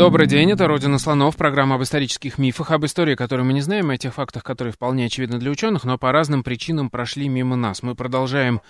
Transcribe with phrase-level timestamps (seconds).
[0.00, 3.90] Добрый день, это «Родина слонов», программа об исторических мифах, об истории, которую мы не знаем,
[3.90, 7.82] о тех фактах, которые вполне очевидны для ученых, но по разным причинам прошли мимо нас.
[7.82, 8.62] Мы продолжаем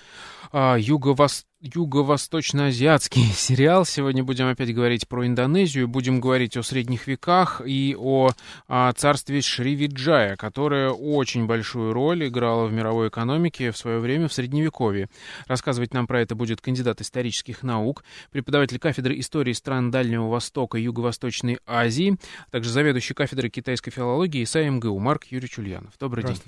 [0.51, 3.85] а, юго-восток юго-восточно-азиатский сериал.
[3.85, 8.31] Сегодня будем опять говорить про Индонезию, будем говорить о средних веках и о,
[8.67, 14.33] о царстве Шривиджая, которое очень большую роль играло в мировой экономике в свое время в
[14.33, 15.09] Средневековье.
[15.47, 20.83] Рассказывать нам про это будет кандидат исторических наук, преподаватель кафедры истории стран Дальнего Востока и
[20.83, 22.17] Юго-Восточной Азии,
[22.49, 25.93] а также заведующий кафедрой китайской филологии ИСА МГУ Марк Юрьевич Ульянов.
[25.99, 26.39] Добрый день.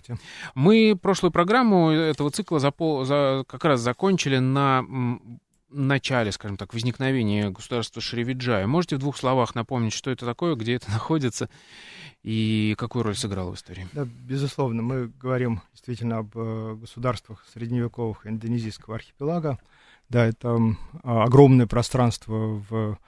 [0.55, 2.73] Мы прошлую программу этого цикла за,
[3.05, 4.83] за, как раз закончили на
[5.73, 8.67] начале, скажем так, возникновения государства Шривиджая.
[8.67, 11.49] Можете в двух словах напомнить, что это такое, где это находится
[12.23, 13.89] и какую роль сыграло в истории?
[13.93, 19.59] Да, безусловно, мы говорим действительно об э, государствах средневековых индонезийского архипелага.
[20.09, 20.59] Да, это
[21.03, 22.99] огромное пространство в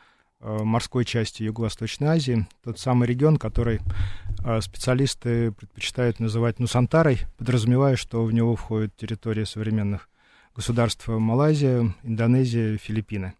[0.41, 3.81] э, морской части Юго-Восточной Азии, тот самый регион, который
[4.45, 10.09] э, специалисты предпочитают называть Нусантарой, подразумевая, что в него входит территория современных
[10.55, 13.35] государства Малайзия, Индонезия, Филиппины.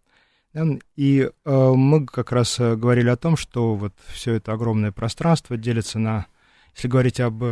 [0.95, 5.57] И э, мы как раз э, говорили о том, что вот все это огромное пространство
[5.57, 6.27] делится на,
[6.75, 7.43] если говорить об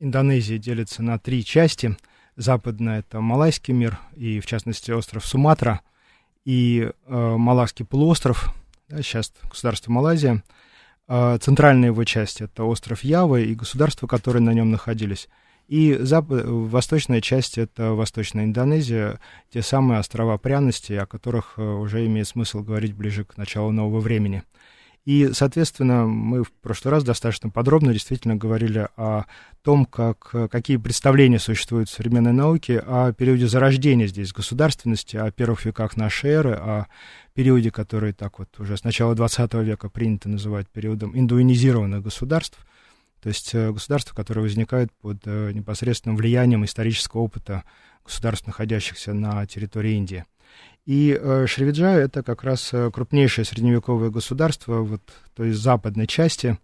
[0.00, 1.96] Индонезии, делится на три части.
[2.36, 5.80] Западная— это Малайский мир, и в частности остров Суматра,
[6.44, 8.52] и э, Малакский полуостров,
[8.88, 10.42] да, сейчас государство Малайзия.
[11.08, 15.28] Э, центральная его часть— это остров Ява и государства, которые на нем находились—
[15.68, 22.04] и запад, восточная часть— это Восточная Индонезия, те самые острова пряности, о которых э, уже
[22.06, 24.42] имеет смысл говорить ближе к началу нового времени.
[25.04, 29.24] И, соответственно, мы в прошлый раз достаточно подробно действительно говорили о
[29.62, 35.64] том, как, какие представления существуют в современной науке о периоде зарождения здесь государственности, о первых
[35.64, 36.86] веках нашей эры, о
[37.34, 42.58] периоде, который так вот уже с начала XX века принято называть периодом индуинизированных государств—
[43.22, 47.62] то есть э, государства, которые возникают под э, непосредственным влиянием исторического опыта
[48.04, 50.24] государств, находящихся на территории Индии.
[50.84, 55.02] И э, Шривиджа— это как раз крупнейшее средневековое государство, вот,
[55.36, 56.58] то есть западной части,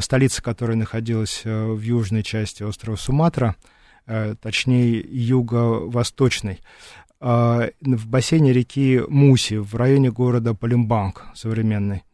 [0.00, 3.56] столица которой находилась в южной части острова Суматра,
[4.04, 6.60] точнее, юго-восточной,
[7.20, 12.04] в бассейне реки Муси, в районе города Палимбанг современный.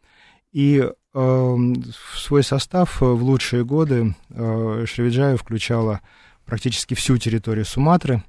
[0.53, 6.01] И в свой состав э, в лучшие годы э, Шривиджая включала
[6.45, 8.21] практически всю территорию Суматры,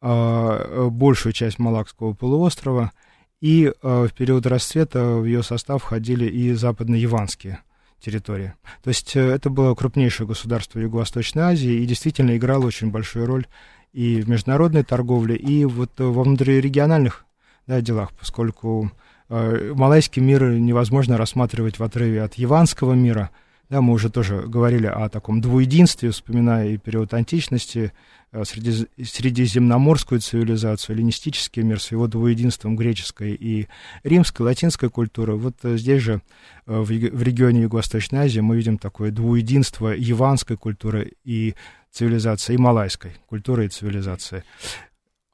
[0.00, 2.92] э, большую часть Малакского полуострова,
[3.40, 7.58] и в период расцвета в ее состав входили и западно-яванские
[8.00, 8.54] территории.
[8.82, 13.46] То есть это было крупнейшее государство Юго-Восточной Азии и действительно играло очень большую роль
[13.92, 17.26] и в международной торговле, и вот во внутрирегиональных
[17.66, 18.90] да, делах, поскольку
[19.28, 23.30] малайский мир невозможно рассматривать в отрыве от яванского мира.
[23.70, 27.92] Да, мы уже тоже говорили о таком двуединстве, вспоминая и период античности,
[28.30, 33.68] э, среди, средиземноморскую цивилизацию, эллинистический мир с его двуединством греческой и
[34.02, 35.36] римской, латинской культуры.
[35.36, 36.20] Вот э, здесь же,
[36.66, 41.54] в, в регионе Юго-Восточной Азии, мы видим такое двуединство яванской культуры и
[41.90, 44.44] цивилизации, и малайской культуры и цивилизации.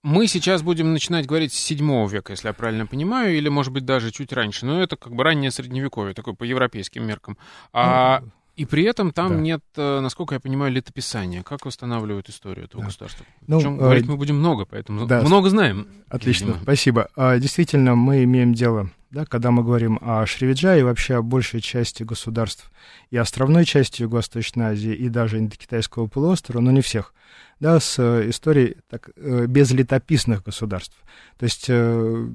[0.02, 3.84] Мы сейчас будем начинать говорить с 7 века, если я правильно понимаю, или, может быть,
[3.84, 4.64] даже чуть раньше.
[4.64, 7.36] Но это как бы раннее средневековье, такое по европейским меркам.
[7.72, 9.40] А, ну, и при этом там да.
[9.40, 11.42] нет, э, насколько я понимаю, летописания.
[11.42, 12.88] Как восстанавливают историю этого да.
[12.88, 13.26] государства?
[13.46, 15.86] Ну, Причем, э, говорить мы будем много, поэтому да, много знаем.
[16.08, 16.62] Отлично, видимо.
[16.62, 17.08] спасибо.
[17.16, 21.60] А, действительно, мы имеем дело, да, когда мы говорим о Шривиджае и вообще о большей
[21.60, 22.70] части государств
[23.10, 27.14] и островной части Юго-Восточной Азии, и даже Индокитайского полуострова, но не всех
[27.60, 30.97] да, с э, историей так, э, без летописных государств.
[31.39, 32.28] То есть э,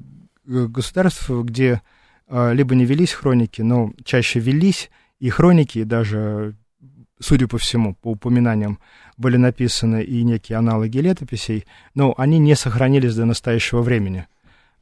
[0.44, 1.82] государств, где
[2.28, 4.90] либо не велись хроники, но чаще велись,
[5.20, 6.56] и хроники даже,
[7.20, 8.80] судя по всему, по упоминаниям,
[9.16, 14.26] были написаны и некие аналоги летописей, но они не сохранились до настоящего времени.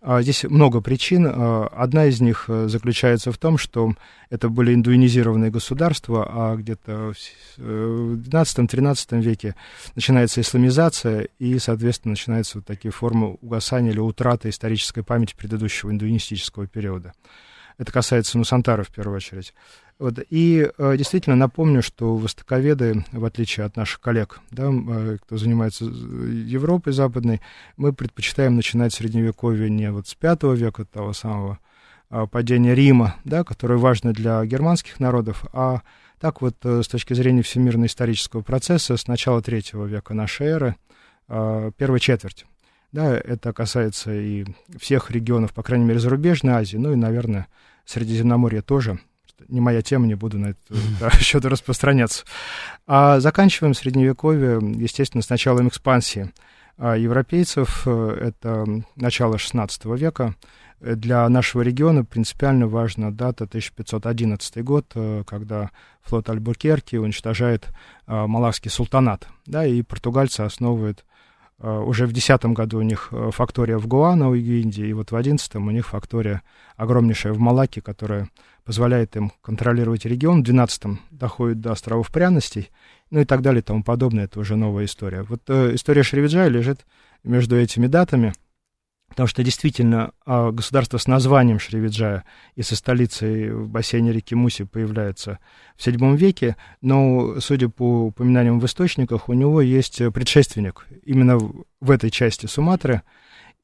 [0.07, 1.27] А, здесь много причин.
[1.27, 3.95] А, одна из них э, заключается в том, что
[4.29, 7.15] это были индуинизированные государства, а где-то
[7.57, 9.55] в XII-XIII э, веке
[9.95, 16.67] начинается исламизация, и, соответственно, начинаются вот такие формы угасания или утраты исторической памяти предыдущего индуинистического
[16.67, 17.15] периода.
[17.79, 19.53] Это касается Нусантара в первую очередь.
[19.99, 20.19] Вот.
[20.31, 25.85] И э, действительно напомню, что востоковеды, в отличие от наших коллег, да, э, кто занимается
[25.85, 27.41] Европой западной,
[27.77, 31.59] мы предпочитаем начинать средневековье не вот с V века, того самого
[32.11, 35.83] э, падения Рима, да, которое важно для германских народов, а
[36.21, 40.77] так вот э, с точки зрения всемирно-исторического процесса с начала третьего века нашей эры,
[41.29, 42.47] э, первой четверти.
[42.95, 44.45] Да, это касается и
[44.79, 47.49] всех регионов, по крайней мере, зарубежной Азии, ну и, наверное,
[47.85, 49.01] Средиземноморья тоже,
[49.49, 50.61] не моя тема, не буду на это
[51.01, 52.25] да, счет распространяться.
[52.87, 56.33] А заканчиваем средневековье, естественно, с началом экспансии
[56.79, 57.83] а европейцев.
[57.85, 58.65] Э, это
[58.95, 60.37] начало XVI века.
[60.79, 67.71] Для нашего региона принципиально важна дата 1511 год, э, когда флот Альбуркерки уничтожает
[68.07, 69.27] а, Малакский султанат.
[69.47, 71.05] Да, и португальцы основывают
[71.61, 75.11] уже в 2010 году у них э, фактория в Гуана, у Индии, и вот в
[75.11, 76.43] 2011 у них фактория
[76.77, 78.29] огромнейшая в Малаке, которая
[78.65, 80.43] позволяет им контролировать регион.
[80.43, 82.71] В 12-м доходит до островов пряностей,
[83.11, 84.25] ну и так далее и тому подобное.
[84.25, 85.23] Это уже новая история.
[85.23, 86.85] Вот э, история Шривиджая лежит
[87.23, 88.33] между этими датами,
[89.15, 92.25] потому что действительно э, государство с названием Шривиджая
[92.57, 95.39] и со столицей в бассейне реки Муси появляется
[95.77, 101.91] в VII веке, но, судя по упоминаниям в источниках, у него есть предшественник именно в
[101.91, 103.03] этой части Суматры–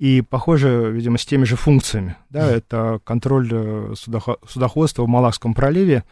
[0.00, 2.16] и, похоже, видимо, с теми же функциями.
[2.30, 3.92] Да, это контроль э,
[4.48, 6.04] судоходства в Малакском проливе.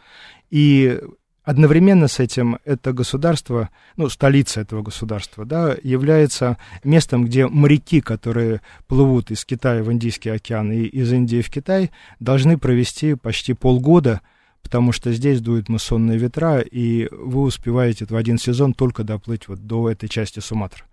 [0.51, 1.01] И
[1.49, 8.61] одновременно с этим это государство, ну, столица этого государства, да, является местом, где моряки, которые
[8.85, 14.21] плывут из Китая в Индийский океан и из Индии в Китай, должны провести почти полгода,
[14.61, 19.65] потому что здесь дуют муссонные ветра, и вы успеваете в один сезон только доплыть вот
[19.65, 20.83] до этой части Суматры.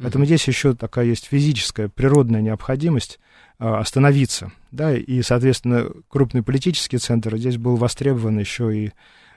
[0.00, 3.20] Поэтому здесь еще такая есть физическая, природная необходимость
[3.60, 8.92] а, остановиться, да, и, соответственно, крупный политический центр здесь был востребован еще и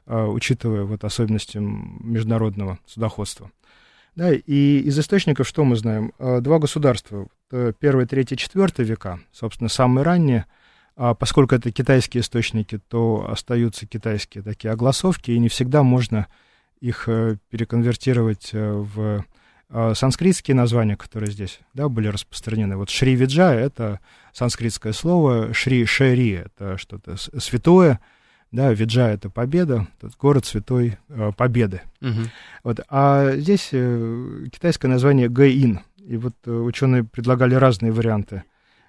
[0.08, 3.52] учитывая вот особенности международного судоходства.
[4.16, 6.14] Да, и из источников что мы знаем?
[6.20, 7.28] А, два государства,
[7.80, 10.46] первый, третий, четвертый века, собственно, самые ранние,
[10.96, 16.28] а поскольку это китайские источники, то остаются китайские такие огласовки, и не всегда можно
[16.80, 19.26] их э, переконвертировать э, в
[19.96, 22.78] санскритские названия, которые здесь да, были распространены.
[22.78, 24.00] Вот Шри Виджа— это
[24.32, 28.00] санскритское слово, Шри Шери— это что-то святое,
[28.56, 31.82] да, Виджа— это победа, тот город святой э, победы.
[32.02, 32.22] Угу.
[32.64, 38.44] Вот, а здесь э, китайское название Гаин, и вот э, ученые предлагали разные варианты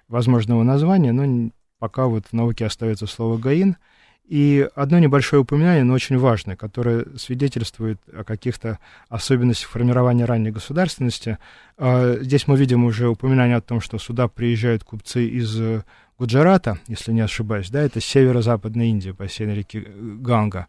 [0.07, 3.75] возможного названия, но пока вот в науке остается слово Гаин—
[4.27, 8.77] и одно небольшое упоминание, но очень важное, которое свидетельствует о каких-то
[9.07, 11.37] особенностях формирования ранней государственности.
[11.77, 15.83] А, здесь мы видим уже упоминание о том, что сюда приезжают купцы из э,
[16.19, 20.67] Гуджарата, если не ошибаюсь, да, это северо-западная Индия, бассейн реки Ганга.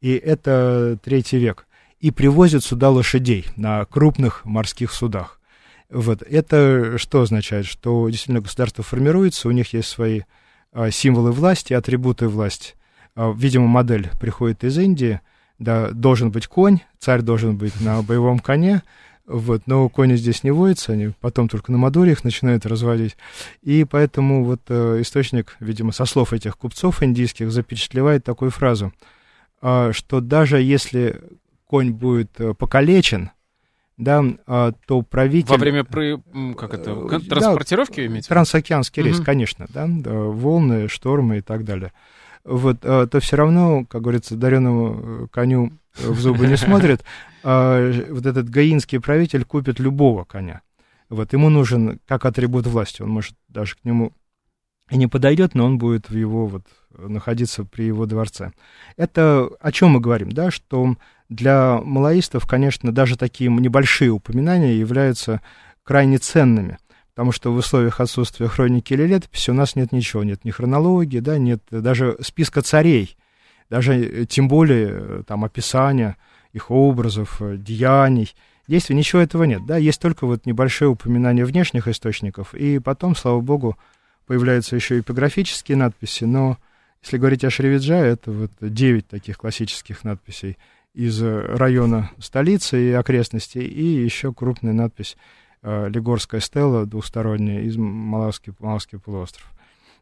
[0.00, 1.66] И это третий век.
[2.00, 5.40] И привозят сюда лошадей на крупных морских судах.
[5.90, 6.22] Вот.
[6.22, 7.66] Это что означает?
[7.66, 10.22] Что действительно государство формируется, у них есть свои
[10.72, 12.74] а, символы власти, атрибуты власти.
[13.14, 15.20] А, видимо, модель приходит из Индии,
[15.58, 18.82] да, должен быть конь, царь должен быть на боевом коне,
[19.26, 23.16] вот, но кони здесь не водятся, они потом только на Мадуре их начинают разводить.
[23.62, 28.92] И поэтому вот э, источник, видимо, со слов этих купцов индийских запечатлевает такую фразу,
[29.62, 31.20] э, что даже если
[31.66, 33.30] конь будет э, покалечен,
[33.96, 35.50] да, э, то правитель...
[35.50, 36.22] Во время при...
[36.54, 38.28] как это, э, транспортировки да, имеете?
[38.28, 39.24] Трансокеанский рейс, угу.
[39.24, 41.92] конечно, да, да, волны, штормы и так далее
[42.46, 47.04] вот, а, то все равно, как говорится, дареному э, коню в зубы не смотрит,
[47.42, 50.62] а вот этот гаинский правитель купит любого коня.
[51.08, 54.12] Вот, ему нужен как атрибут власти, он может даже к нему
[54.90, 56.64] и не подойдет, но он будет в его вот
[56.96, 58.52] находиться при его дворце.
[58.96, 60.96] Это о чем мы говорим, да, что
[61.28, 65.40] для малоистов, конечно, даже такие небольшие упоминания являются
[65.82, 66.78] крайне ценными
[67.16, 71.20] потому что в условиях отсутствия хроники или летописи у нас нет ничего, нет ни хронологии,
[71.20, 73.16] да, нет даже списка царей,
[73.70, 76.16] даже э, тем более э, там описания
[76.52, 78.34] их образов, э, деяний,
[78.68, 83.40] действий, ничего этого нет, да, есть только вот небольшое упоминание внешних источников, и потом, слава
[83.40, 83.76] богу,
[84.26, 86.58] появляются еще эпиграфические надписи, но
[87.02, 90.56] если говорить о Шривиджа, это вот девять таких классических надписей
[90.94, 95.16] из района столицы и окрестностей, и еще крупная надпись
[95.68, 99.52] Э, Лигорская стела двусторонняя из Малавский, Малавский полуостров.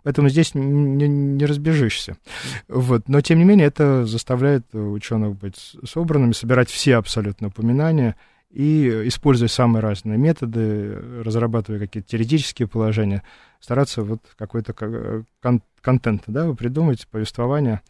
[0.04, 2.16] Поэтому здесь не, не разбежишься.
[2.68, 3.08] Вот.
[3.08, 8.14] Но, тем не менее, это заставляет ученых быть собранными, собирать все абсолютно упоминания
[8.50, 13.22] и, используя самые разные методы, разрабатывая какие-то теоретические положения,
[13.58, 14.74] стараться вот какой-то
[15.42, 17.80] кон- контент да, придумать, повествование,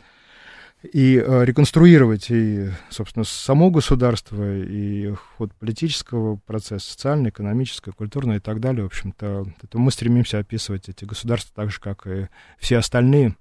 [0.92, 8.40] и э, реконструировать и, собственно, само государство, и ход политического процесса, социальный, экономический, культурный и
[8.40, 8.82] так далее.
[8.82, 13.36] В общем-то, это мы стремимся описывать эти государства так же, как и все остальные.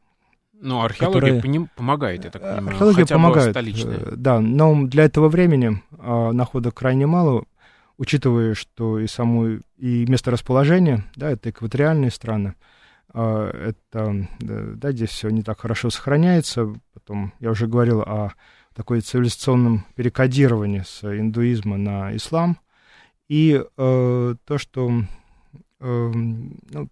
[0.54, 1.68] Ну, археология которые...
[1.76, 2.70] помогает, я так понимаю.
[2.70, 3.98] Археология хотя помогает, столичная.
[3.98, 7.44] Э, да, но для этого времени э, находок крайне мало,
[7.98, 9.48] учитывая, что и само
[9.78, 12.73] и место расположения, да, это экваториальные страны, а,
[13.14, 16.74] это, да, здесь все не так хорошо сохраняется.
[16.94, 18.34] Потом я уже говорил о
[18.74, 22.58] такой цивилизационном перекодировании с индуизма на ислам.
[23.30, 24.92] И э, то, что
[25.80, 26.90] э, ну,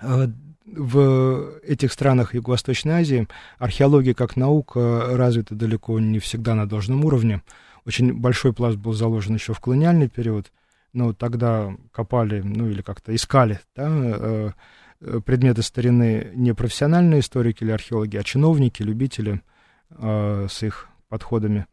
[0.00, 0.26] э,
[0.66, 7.42] в этих странах Юго-Восточной Азии археология как наука развита далеко не всегда на должном уровне.
[7.84, 10.52] Очень большой пласт был заложен еще в колониальный период
[10.92, 14.50] ну, тогда копали, ну, или как-то искали, да, э,
[15.00, 19.42] э, предметы старины не профессиональные историки или археологи, а чиновники, любители
[19.90, 21.66] э, с их подходами.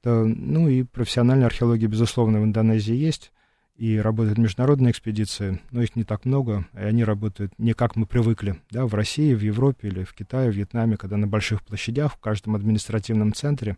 [0.00, 3.32] Это, ну, и профессиональная археология, безусловно, в Индонезии есть,
[3.76, 8.06] и работают международные экспедиции, но их не так много, и они работают не как мы
[8.06, 12.14] привыкли, да, в России, в Европе или в Китае, в Вьетнаме, когда на больших площадях,
[12.14, 13.76] в каждом административном центре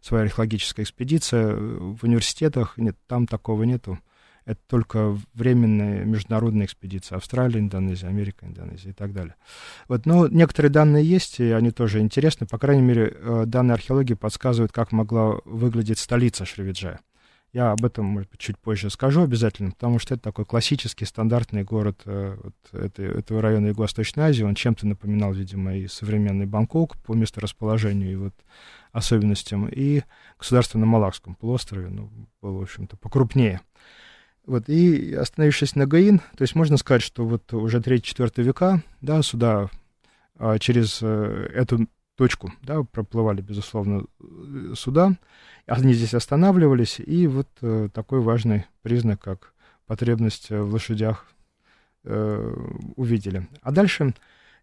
[0.00, 3.98] своя археологическая экспедиция, в университетах, нет, там такого нету
[4.46, 7.16] это только временные международные экспедиции.
[7.16, 9.34] Австралия, Индонезия, Америка, Индонезия и так далее.
[9.88, 12.46] Вот, но некоторые данные есть, и они тоже интересны.
[12.46, 17.00] По крайней мере, э, данные археологии подсказывают, как могла выглядеть столица Шривиджая.
[17.54, 21.62] Я об этом, может быть, чуть позже скажу обязательно, потому что это такой классический, стандартный
[21.62, 24.42] город э, вот, этой, этого района Юго-Восточной Азии.
[24.42, 28.34] Он чем-то напоминал, видимо, и современный Бангкок по месторасположению и вот
[28.90, 30.02] особенностям, и
[30.36, 32.10] государство на Малакском полуострове, ну,
[32.42, 33.60] было, в общем-то, покрупнее.
[34.46, 39.22] Вот, и остановившись на Гаин, то есть можно сказать, что вот уже 3-4 века, да,
[39.22, 39.70] сюда
[40.36, 45.16] а, через а, эту точку, да, проплывали, безусловно, э, суда,
[45.66, 49.54] они здесь останавливались, и вот а, такой важный признак, как
[49.86, 51.26] потребность в лошадях,
[52.04, 52.52] а,
[52.96, 53.48] увидели.
[53.62, 54.14] А дальше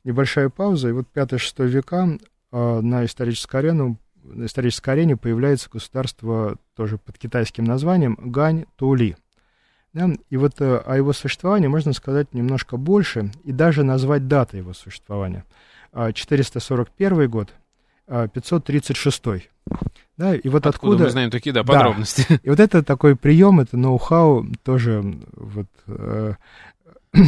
[0.04, 2.20] небольшая пауза, и вот 5-6 века
[2.52, 9.18] а, на историческую арену на исторической арене появляется государство тоже под китайским названием Гань-Тули.
[9.94, 10.10] Да?
[10.30, 14.74] И вот э, о его существовании можно сказать немножко больше и даже назвать даты его
[14.74, 15.46] существования.
[15.94, 17.54] 441 а, год,
[18.08, 19.22] 536.
[19.28, 19.40] А,
[20.18, 22.26] да, и вот откуда, откуда мы знаем такие да, подробности.
[22.30, 22.40] Да.
[22.42, 26.36] И вот это такой прием, это ноу-хау тоже вот, э,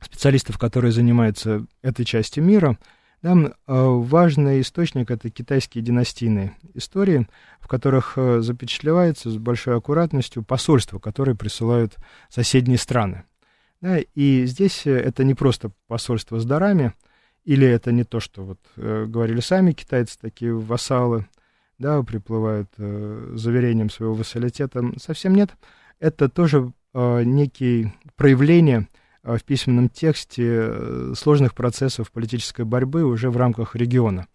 [0.00, 2.78] специалистов, которые занимаются этой частью мира,
[3.22, 7.28] там э, важный источник— это китайские династийные истории,
[7.60, 11.96] в которых э, запечатлевается с большой аккуратностью посольства, которые присылают
[12.28, 13.22] соседние страны.
[13.80, 16.94] Да, и здесь э, это не просто посольство с дарами,
[17.44, 21.26] или это не то, что вот говорили сами китайцы, такие вассалы,
[21.78, 24.84] да, приплывают заверением своего вассалитета.
[25.00, 25.50] Совсем нет.
[25.98, 28.86] Это тоже некие проявления
[29.22, 34.26] в письменном тексте э, сложных процессов политической борьбы уже в рамках региона.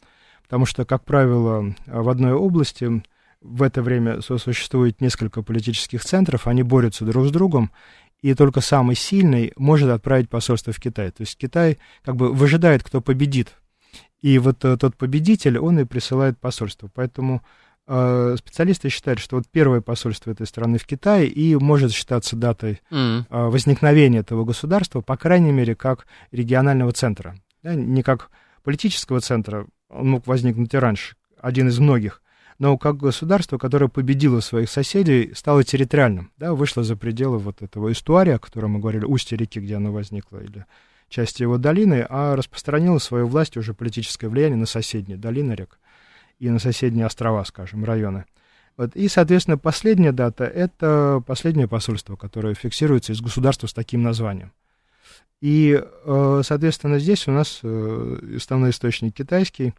[0.43, 3.03] Потому что, как правило, в одной области
[3.41, 7.71] в это время существует несколько политических центров, они борются друг с другом,
[8.21, 11.11] и только самый сильный может отправить посольство в Китай.
[11.11, 13.53] То есть Китай как бы выжидает, кто победит.
[14.21, 16.89] И вот э, тот победитель, он и присылает посольство.
[16.93, 17.43] Поэтому
[17.87, 23.49] специалисты считают, что вот первое посольство этой страны в Китае и может считаться датой mm.
[23.49, 27.35] возникновения этого государства, по крайней мере, как регионального центра.
[27.63, 28.29] Да, не как
[28.63, 32.21] политического центра, он мог возникнуть и раньше, один из многих,
[32.59, 37.91] но как государство, которое победило своих соседей, стало территориальным, да, вышло за пределы вот этого
[37.91, 40.65] эстуария, о котором мы говорили, устья реки, где оно возникло, или
[41.07, 45.79] части его долины, а распространило свою власть, уже политическое влияние на соседние долины рек
[46.39, 48.25] и на соседние острова, скажем, районы.
[48.77, 48.95] Вот.
[48.95, 54.51] И, соответственно, последняя дата— это последнее посольство, которое фиксируется из государства с таким названием.
[55.41, 59.73] И, э, соответственно, здесь у нас э, основной источник китайский.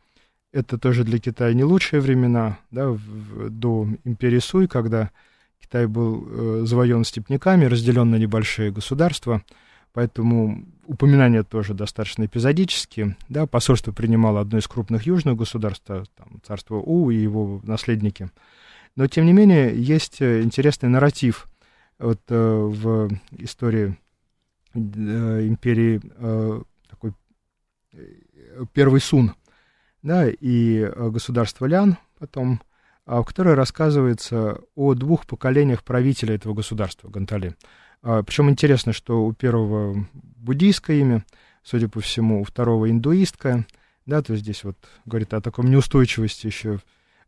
[0.53, 2.97] Это тоже для Китая не лучшие времена, да,
[3.51, 5.11] до империи Суй, когда
[5.61, 9.43] Китай был э, завоеван степняками, разделен на небольшие государства—
[9.99, 13.17] поэтому упоминания тоже достаточно эпизодические.
[13.29, 18.31] Да, посольство принимало одно из крупных южных государств, там, царство У и его наследники.
[18.95, 21.49] Но, тем не менее, есть э, интересный нарратив
[21.99, 23.99] вот, э, в истории
[24.75, 24.79] э,
[25.49, 27.13] империи э, такой
[27.93, 27.99] э,
[28.73, 29.35] первый Сун,
[30.03, 32.61] да, и э, государство Лян потом,
[33.05, 37.57] в которой рассказывается о двух поколениях правителя этого государства, Гантали.
[38.01, 41.25] Причем интересно, что у первого буддийское имя,
[41.63, 43.67] судя по всему, у второго индуистское,
[44.07, 46.81] да, то есть здесь вот говорит о таком неустойчивости еще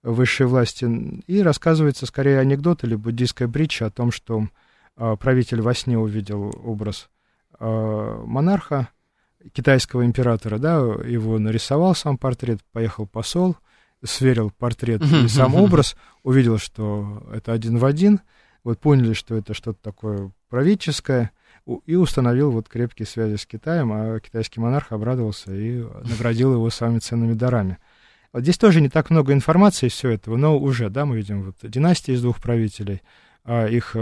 [0.02, 1.22] высшей власти.
[1.26, 4.48] И рассказывается скорее анекдот или буддийская притча о том, что
[4.96, 7.10] э, правитель во сне увидел образ
[7.58, 8.88] э, монарха,
[9.52, 13.56] китайского императора, да, его нарисовал сам портрет, поехал посол,
[14.04, 18.20] сверил портрет и сам образ, увидел, что это один в один,
[18.64, 21.32] вот поняли, что это что-то такое правительское,
[21.86, 26.98] и установил вот крепкие связи с Китаем, а китайский монарх обрадовался и наградил его самыми
[26.98, 27.78] ценными дарами.
[28.32, 31.56] Вот здесь тоже не так много информации все этого, но уже, да, мы видим вот
[31.62, 33.02] династии из двух правителей,
[33.44, 34.00] а их э,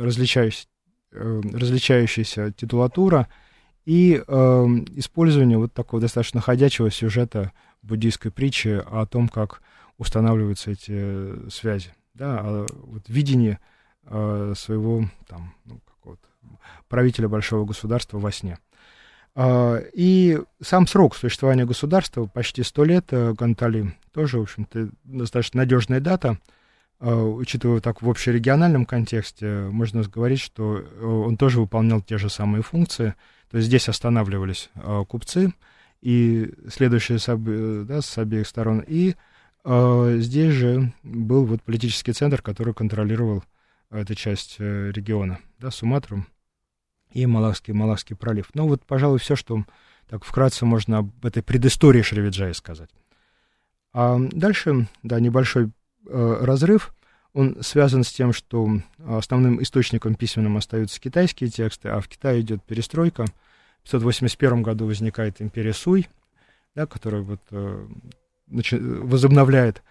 [0.00, 0.68] различающаяся,
[1.12, 3.28] э, различающаяся титулатура
[3.84, 4.32] и э,
[4.94, 9.62] использование вот такого достаточно ходячего сюжета буддийской притчи о том, как
[9.98, 13.58] устанавливаются эти связи, да, о вот, видении
[14.08, 16.26] э, своего там, ну, какого-то
[16.88, 18.58] правителя большого государства во сне.
[19.34, 25.58] А, и сам срок существования государства, почти сто лет, э, Гантали, тоже, в общем-то, достаточно
[25.58, 26.38] надежная дата,
[26.98, 32.62] учитывая так в общерегиональном контексте, можно говорить, что э, он тоже выполнял те же самые
[32.62, 33.14] функции.
[33.50, 34.70] То есть здесь останавливались
[35.08, 35.52] купцы,
[36.00, 37.18] и следующие
[37.84, 39.14] да, с обеих сторон, и
[39.64, 43.44] здесь же был вот политический центр, который контролировал
[43.90, 46.26] эту часть э, региона, да, Суматру
[47.12, 48.50] и Малакский, Малакский пролив.
[48.54, 49.64] Ну вот, пожалуй, все, что
[50.08, 52.90] так вкратце можно об этой предыстории Шривиджая сказать.
[53.92, 55.70] А дальше, да, небольшой
[56.06, 56.92] э, разрыв.
[57.32, 62.62] Он связан с тем, что основным источником письменным остаются китайские тексты, а в Китае идет
[62.64, 63.26] перестройка.
[63.80, 66.08] В 581 году возникает империя Суй,
[66.74, 67.86] да, которая вот, э,
[68.48, 69.82] возобновляет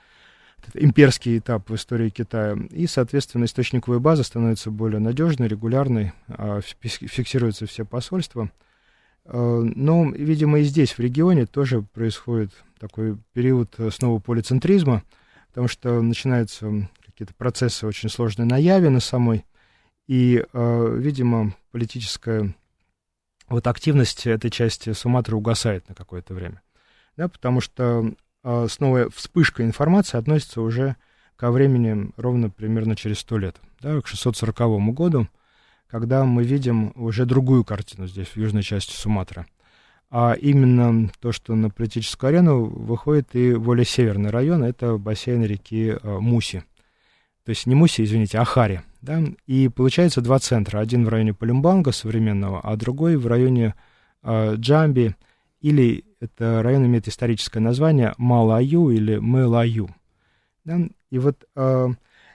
[0.73, 2.57] имперский этап в истории Китая.
[2.71, 8.51] И, соответственно, источниковая база становится более надежной, регулярной, а фиксируются все посольства.
[9.25, 15.03] А, но, видимо, и здесь, в регионе, тоже происходит такой период э, снова полицентризма,
[15.49, 19.45] потому что начинаются какие-то процессы очень сложные на Яве, на самой,
[20.07, 22.53] и, а, видимо, политическая
[23.47, 26.61] вот активность этой части Суматры угасает на какое-то время.
[27.15, 28.13] Да, потому что
[28.69, 30.95] снова вспышка информации относится уже
[31.35, 35.27] ко времени ровно примерно через сто лет, да, к 640 году,
[35.87, 39.45] когда мы видим уже другую картину здесь, в южной части Суматры.
[40.11, 45.95] А именно то, что на политическую арену выходит и более северный район, это бассейн реки
[46.01, 46.63] а, Муси.
[47.43, 48.81] То есть не Муси, извините, а Хари.
[49.01, 49.21] Да?
[49.45, 50.79] И получается два центра.
[50.79, 53.75] Один в районе Палюмбанга современного, а другой в районе
[54.23, 55.15] э, Джамби
[55.65, 59.89] или это район имеет историческое название Малаю или Мэлаю.
[60.63, 60.79] Да?
[61.09, 61.87] И вот э,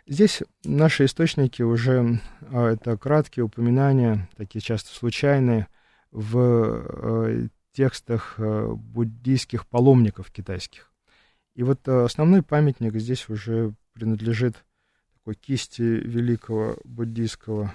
[0.08, 5.68] здесь наши источники уже, э, это краткие упоминания, такие часто случайные,
[6.10, 10.90] в э, текстах э, буддийских паломников китайских.
[11.54, 14.56] И вот э, основной памятник здесь уже принадлежит
[15.14, 17.72] такой кисти великого буддийского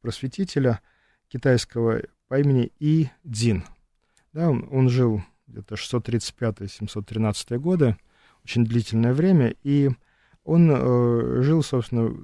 [0.00, 0.80] просветителя
[1.28, 3.62] китайского по имени И Дзин–
[4.36, 7.96] да, он, он жил где-то 635-713 годы,
[8.44, 9.90] очень длительное время, и
[10.44, 12.14] он э, жил, собственно,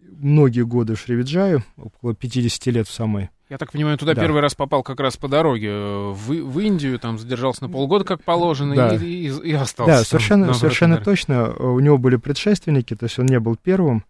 [0.00, 3.30] многие годы в Шривиджае, около 50 лет в самой.
[3.48, 4.20] Я так понимаю, туда да.
[4.20, 8.04] первый раз попал как раз по дороге э, в, в Индию, там задержался на полгода,
[8.04, 8.94] как положено, да.
[8.94, 9.92] и, и, и остался.
[9.92, 11.54] Да, совершенно, там, совершенно точно.
[11.54, 14.04] У него были предшественники, то есть он не был первым.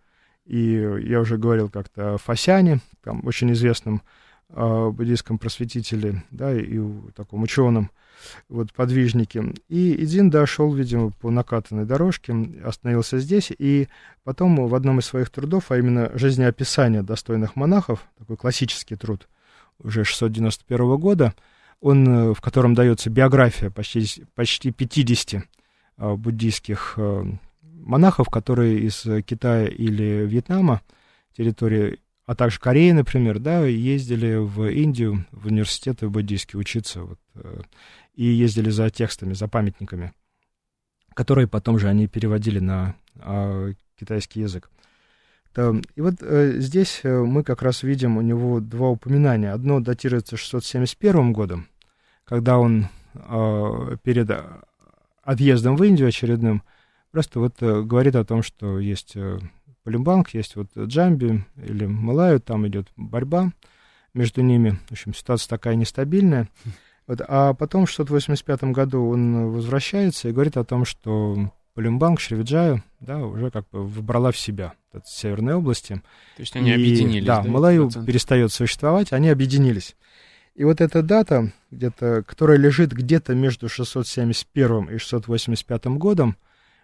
[0.46, 0.72] И
[1.04, 4.02] я уже говорил как-то о Фасяне, там, очень известном
[4.54, 6.78] буддийском просветителе, да, и
[7.14, 7.90] таком ученом,
[8.48, 9.54] вот, подвижнике.
[9.68, 12.34] И Идин дошел, видимо, по накатанной дорожке,
[12.64, 13.88] остановился здесь, и
[14.24, 19.28] потом в одном из своих трудов, а именно «Жизнеописание достойных монахов», такой классический труд
[19.78, 21.34] уже 691 года,
[21.80, 25.44] он, э, в котором дается биография почти, почти 50
[25.96, 27.24] а, буддийских э,
[27.62, 30.80] монахов, которые из Китая или Вьетнама,
[31.36, 37.62] территории а также Кореи, например, да, ездили в Индию, в университеты буддийские учиться, вот, э,
[38.14, 40.12] и ездили за текстами, за памятниками,
[41.14, 44.70] которые потом же они переводили на э, китайский язык.
[45.54, 49.52] И вот э, здесь э, мы как раз видим у него два упоминания.
[49.52, 51.68] Одно датируется 671 годом,
[52.24, 54.30] когда он э, перед
[55.22, 56.62] отъездом в Индию очередным
[57.10, 59.14] просто вот говорит о том, что есть
[59.84, 63.52] Полимбанк, есть вот Джамби или Малаю, там идет борьба
[64.14, 64.78] между ними.
[64.88, 66.48] В общем, ситуация такая нестабильная.
[67.06, 72.82] Вот, а потом в 685 году он возвращается и говорит о том, что Палембанг, Шривиджаю,
[73.00, 75.94] да, уже как бы выбрала в себя от северной области.
[76.36, 77.42] То есть они и, объединились, да?
[77.42, 79.96] Да, Малаю перестает существовать, они объединились.
[80.54, 86.36] И вот эта дата, где-то, которая лежит где-то между 671 и 685 годом,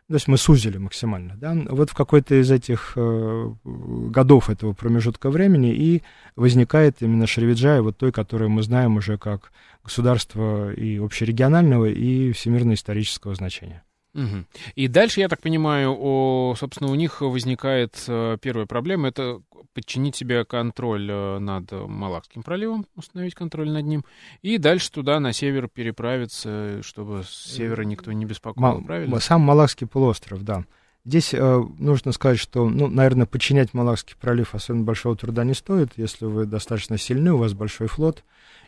[0.08, 5.28] то есть мы сузили максимально, да, вот в какой-то из этих э, годов этого промежутка
[5.28, 6.02] времени и
[6.34, 9.52] возникает именно Шривиджая, вот той, которую мы знаем уже как
[9.84, 13.82] государство и общерегионального, и всемирно-исторического значения.
[14.14, 14.44] Угу.
[14.74, 19.40] И дальше, я так понимаю, о, собственно, у них возникает э, первая проблема, это
[19.74, 24.04] подчинить себе контроль э, над Малакским проливом, установить контроль над ним,
[24.42, 29.20] и дальше туда, на север, переправиться, чтобы с севера никто не беспокоил, Мал, правильно?
[29.20, 30.64] Сам Малакский полуостров, да.
[31.04, 35.92] Здесь э, нужно сказать, что, ну, наверное, подчинять Малакский пролив особенно большого труда не стоит,
[35.96, 38.24] если вы достаточно сильны, у вас большой флот,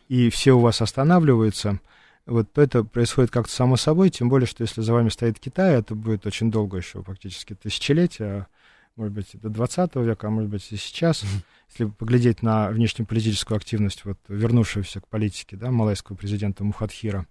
[0.08, 1.80] и все у вас останавливаются,
[2.30, 5.94] вот это происходит как-то само собой, тем более, что если за вами стоит Китай, это
[5.94, 8.46] будет очень долго еще, фактически тысячелетия, а
[8.96, 11.24] может быть, до 20 века, а может быть, и сейчас,
[11.70, 17.26] если поглядеть на внешнеполитическую активность, вот, вернувшуюся к политике, да, малайского президента Мухатхира,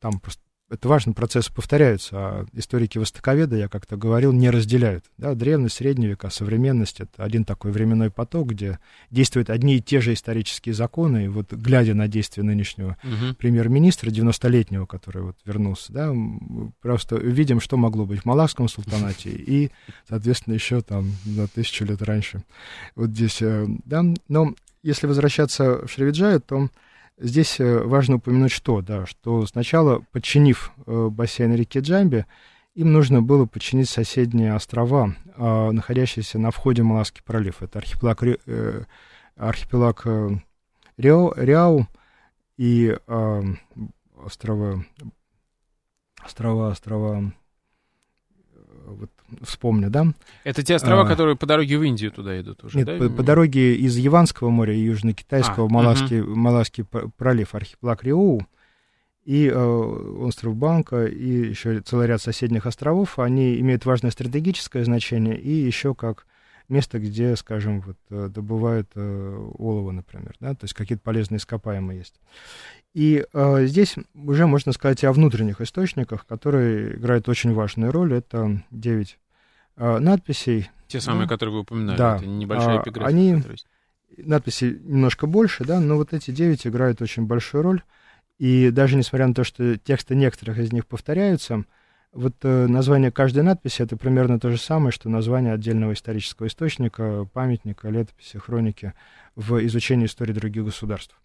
[0.00, 5.04] там просто это важно, процессы повторяются, а историки востоковеда, я как-то говорил, не разделяют.
[5.16, 8.78] Да, древность, средние века, современность— это один такой временной поток, где
[9.10, 13.34] действуют одни и те же исторические законы, и вот глядя на действия нынешнего угу.
[13.38, 16.14] премьер-министра, 90-летнего, который вот вернулся, да,
[16.82, 19.70] просто видим, что могло быть в Малакском султанате и,
[20.06, 22.42] соответственно, еще там на тысячу лет раньше.
[22.94, 26.68] Вот здесь, э, да, но если возвращаться в Шривиджаю, то
[27.20, 32.26] Здесь э, важно упомянуть что, да, что сначала, подчинив э, бассейн реки Джамби,
[32.74, 37.60] им нужно было подчинить соседние острова, а, находящиеся на входе в Маласский пролив.
[37.60, 38.84] Это архипелаг, э,
[39.34, 40.06] архипелаг
[40.96, 41.88] Риау, Риау
[42.56, 43.42] и а,
[44.24, 44.84] острова,
[46.24, 47.32] острова, острова
[48.88, 49.10] вот
[49.42, 50.06] вспомню, да.
[50.44, 52.98] Это те острова, а, которые по дороге в Индию туда идут уже, нет, да?
[52.98, 56.34] По, по дороге из Яванского моря и Южно-Китайского а, Малайский, угу.
[56.34, 58.46] Малайский пролив, архипелаг Риоу,
[59.24, 65.38] и э, остров Банка, и еще целый ряд соседних островов, они имеют важное стратегическое значение,
[65.38, 66.26] и еще как
[66.68, 71.98] место, где, скажем, вот, э, добывают э, олово, например, да, то есть какие-то полезные ископаемые
[71.98, 72.20] есть.
[72.98, 78.12] И э, здесь уже можно сказать и о внутренних источниках, которые играют очень важную роль.
[78.12, 79.18] Это 9
[79.76, 80.68] э, надписей.
[80.88, 83.06] Те самые, да, которые вы упоминали, да, это небольшая эпиграфика.
[83.06, 83.58] Они, которые...
[84.16, 87.82] надписи немножко больше, да, но вот эти 9 играют очень большую роль.
[88.38, 91.66] И даже несмотря на то, что тексты некоторых из них повторяются,
[92.10, 97.28] вот э, название каждой надписи это примерно то же самое, что название отдельного исторического источника,
[97.32, 98.92] памятника, летописи, хроники
[99.36, 101.16] в изучении истории других государств.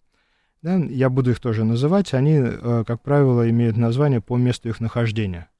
[0.64, 2.14] Да, я буду их тоже называть.
[2.14, 5.50] Они, э, как правило, имеют название по месту их нахождения.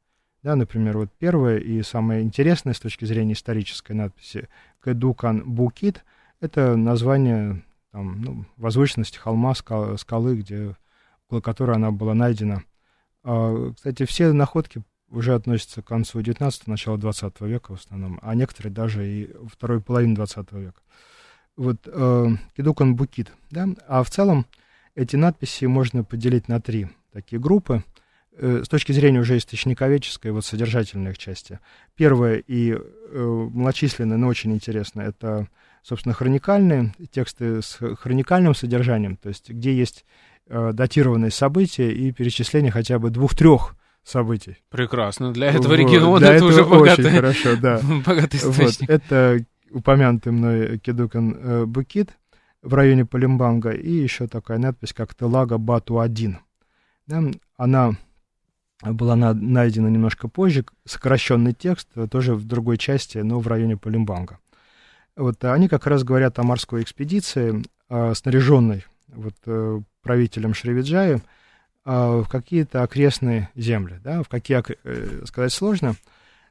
[0.43, 4.49] Да, например, вот первое и самое интересное с точки зрения исторической надписи
[4.81, 6.03] Кэдукан Букит—
[6.41, 7.63] это название
[7.93, 10.75] там, ну, возвышенности холма, скалы, скалы, где,
[11.29, 12.63] около которой она была найдена.
[13.25, 18.35] А, кстати, все находки уже относятся к концу 19 начала 20 века в основном, а
[18.35, 20.81] некоторые даже и второй половины 20 века.
[21.57, 24.47] Вот э, Кедукан Букит, да, а в целом
[24.95, 27.83] эти надписи можно поделить на три такие группы
[28.37, 31.61] э, с точки зрения уже источниковедческой, вот содержательной их части.
[31.95, 35.49] Первое и э, малочисленное, но очень интересное, это,
[35.83, 40.05] собственно, хроникальные тексты с хроникальным содержанием, то есть где есть
[40.49, 44.59] э, датированные события и перечисление хотя бы двух-трех событий.
[44.71, 45.33] Прекрасно.
[45.33, 47.81] Для этого региона Для это этого уже богатый, очень хорошо, да.
[48.07, 48.89] богатый источник.
[48.89, 48.91] Вот.
[48.91, 52.11] Это упомянутый мной Кедукан э, Букит
[52.65, 56.37] в районе Палембанга и еще такая надпись, как Телага Бату-1.
[57.07, 57.23] Да,
[57.57, 57.93] она
[58.83, 63.77] была на, найдена немножко позже, сокращенный текст, э, тоже в другой части, но в районе
[63.77, 64.39] Палембанга.
[65.17, 71.21] Вот они как раз говорят о морской экспедиции, снаряженной вот, э, правителем Шривиджая,
[71.85, 75.95] а, в какие-то окрестные земли, да, в какие, э, сказать сложно,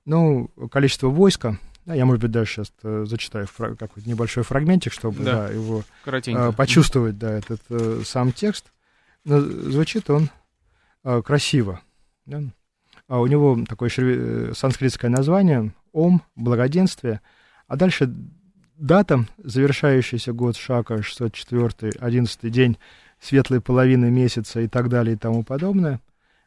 [0.06, 5.24] но количество войска, да, я, может быть, даже сейчас э, зачитаю какой-то небольшой фрагментик, чтобы
[5.24, 5.48] да.
[5.48, 8.72] Да, его а, почувствовать, да, этот э, сам текст.
[9.26, 10.30] Но звучит он
[11.24, 11.82] красиво.
[12.26, 12.42] Да?
[13.08, 14.54] А у него такое шри...
[14.54, 17.22] санскритское название «Ом», «Благоденствие»,
[17.68, 18.14] а дальше
[18.76, 22.78] дата, завершающийся год Шака, 604 11 день
[23.20, 26.00] светлой половины месяца и так далее и тому подобное.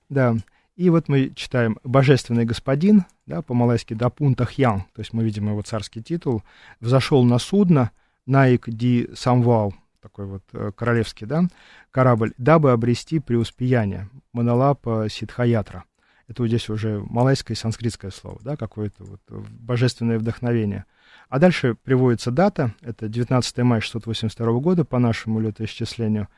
[0.09, 0.37] Да.
[0.76, 5.62] И вот мы читаем «Божественный господин», да, по-малайски «Дапун Тахьян», то есть мы видим его
[5.62, 6.42] царский титул,
[6.80, 7.92] взошел на судно
[8.26, 11.44] «Наик ди Самвал», такой вот э, королевский, да,
[11.90, 15.84] корабль, дабы обрести преуспеяние, монолапа Сидхаятра.
[16.28, 20.84] Это вот здесь уже малайское и санскритское слово, да, какое-то вот божественное вдохновение.
[21.30, 26.28] А дальше приводится дата, это 19 мая 682 года по нашему летоисчислению,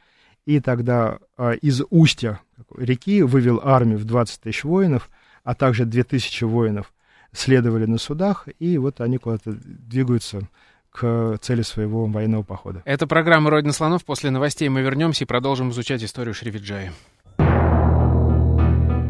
[0.49, 2.41] и тогда а, из устья
[2.75, 5.11] реки вывел армию в 20 тысяч воинов,
[5.45, 6.91] а также 2000 воинов
[7.33, 10.49] следовали на судах, и вот они куда-то двигаются
[10.91, 12.81] к цели своего военного похода.
[12.87, 14.07] Это программа «Родина слонов».
[14.07, 16.93] После новостей мы вернемся и продолжим изучать историю Шривиджаи.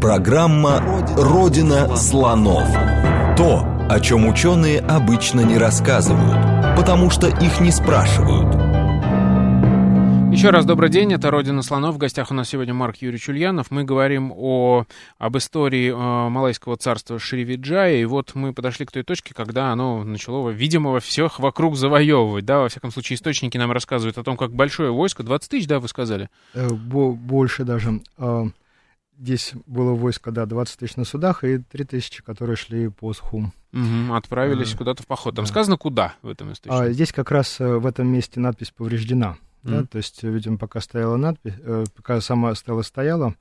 [0.01, 0.83] Программа
[1.16, 2.68] «Родина слонов».
[3.37, 8.61] То, о чем ученые обычно не рассказывают, потому что их не спрашивают–
[10.38, 11.96] еще раз добрый день, это «Родина слонов».
[11.96, 13.72] В гостях у нас сегодня Марк Юрьевич Ульянов.
[13.72, 14.85] Мы говорим о,
[15.18, 17.96] об истории э, Малайского царства Шривиджая.
[17.96, 22.44] И вот мы подошли к той точке, когда оно начало, видимо, всех вокруг завоевывать.
[22.44, 25.81] Да, во всяком случае, источники нам рассказывают о том, как большое войско, 20 тысяч, да,
[25.81, 26.31] вы сказали?
[26.55, 28.01] Э, больше даже.
[28.16, 28.46] А,
[29.18, 33.53] здесь было войско, да, 20 тысяч на судах и 3 тысячи, которые шли по Схум.
[33.72, 35.35] Угу, отправились а, куда-то в поход.
[35.35, 35.51] Там да.
[35.51, 36.90] сказано, куда в этом источнике?
[36.90, 39.37] А, здесь как раз в этом месте надпись повреждена.
[39.62, 39.80] Mm-hmm.
[39.80, 43.34] Да, то есть, видимо, пока стояла надпись, э, пока сама стела стояла,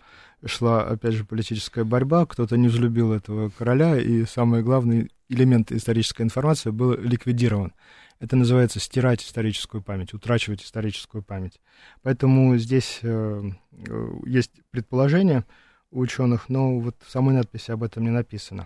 [0.46, 6.24] шла, опять же, политическая борьба, кто-то не взлюбил этого короля, и самый главный элемент исторической
[6.24, 7.74] информации был ликвидирован.
[8.20, 11.62] Это называется стирать историческую память, утрачивать историческую память.
[12.02, 13.52] Поэтому здесь э,
[13.88, 15.46] э есть предположение
[15.92, 18.66] у ученых, но вот в самой надписи об этом не написано.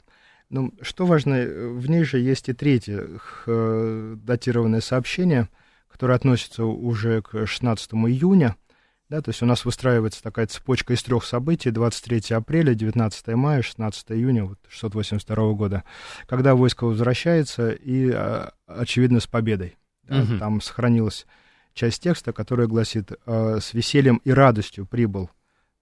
[0.50, 3.10] Но что важно, э, в ней же есть и третье
[3.46, 5.50] э, датированное сообщение–
[5.92, 8.56] который относится уже к 16 июня.
[9.10, 11.70] Да, то есть у нас выстраивается такая цепочка из трех событий.
[11.70, 15.84] 23 апреля, 19 мая, 16 июня вот, 682 года,
[16.28, 19.76] когда войско возвращается и, а, очевидно, с победой.
[20.04, 20.38] Да, угу.
[20.40, 21.26] Там сохранилась
[21.74, 25.30] часть текста, которая гласит «Э, «С весельем и радостью прибыл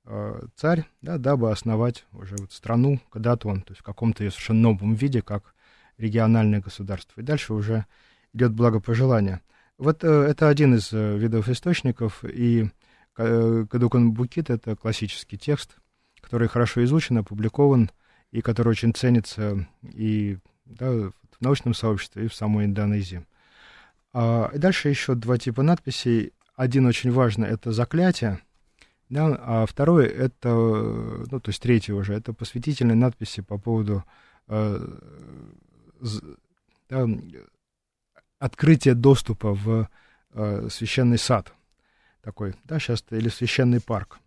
[0.06, 4.32] э, царь, да, дабы основать уже вот страну, когда-то он, то есть в каком-то ее
[4.32, 5.56] совершенно новом виде, как
[5.98, 7.22] региональное государство».
[7.22, 7.86] И дальше уже
[8.34, 9.41] идет благопожелание.
[9.80, 12.70] Вот э, это один из э, видов источников, и
[13.18, 15.78] э, Кадукан Букит— это классический текст,
[16.20, 17.89] который хорошо изучен, опубликован,
[18.32, 23.26] и который очень ценится и да, в научном сообществе, и в самой Индонезии.
[24.12, 26.34] А, и дальше еще два типа надписей.
[26.58, 28.42] Один очень важный— это заклятие,
[29.08, 34.04] да, а второй— это, ну, то есть третий уже, это посвятительные надписи по поводу
[34.50, 34.78] э,
[36.89, 37.08] да,
[38.39, 39.89] открытие доступа в
[40.34, 41.54] э, священный сад
[42.21, 44.19] такой, да, сейчас или священный парк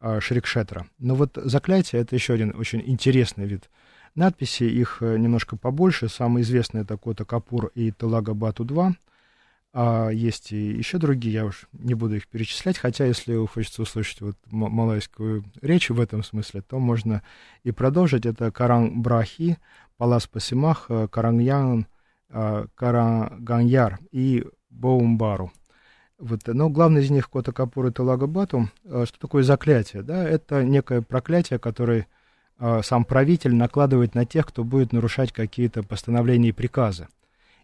[0.00, 0.86] э, Шрикшетра.
[0.98, 3.68] Но вот заклятие это еще один очень интересный вид
[4.14, 6.08] надписи, их э, немножко побольше.
[6.08, 8.92] Самый известный это Кота Капур и Телага Бату 2.
[9.74, 14.22] А есть и еще другие, я уж не буду их перечислять, хотя если хочется услышать
[14.22, 17.22] вот малайскую речь в этом смысле, то можно
[17.64, 18.24] и продолжить.
[18.24, 19.58] Это Каран Брахи,
[19.98, 21.97] Палас Пасимах, э, Карангян, а,
[22.30, 25.52] Караганьяр и Боумбару.
[26.18, 28.68] Вот, но главный из них Кота Капур и Талагабату.
[28.84, 30.02] А, что такое заклятие?
[30.02, 30.28] Да?
[30.28, 32.06] Это некое проклятие, которое
[32.58, 37.06] а, сам правитель накладывает на тех, кто будет нарушать какие-то постановления и приказы.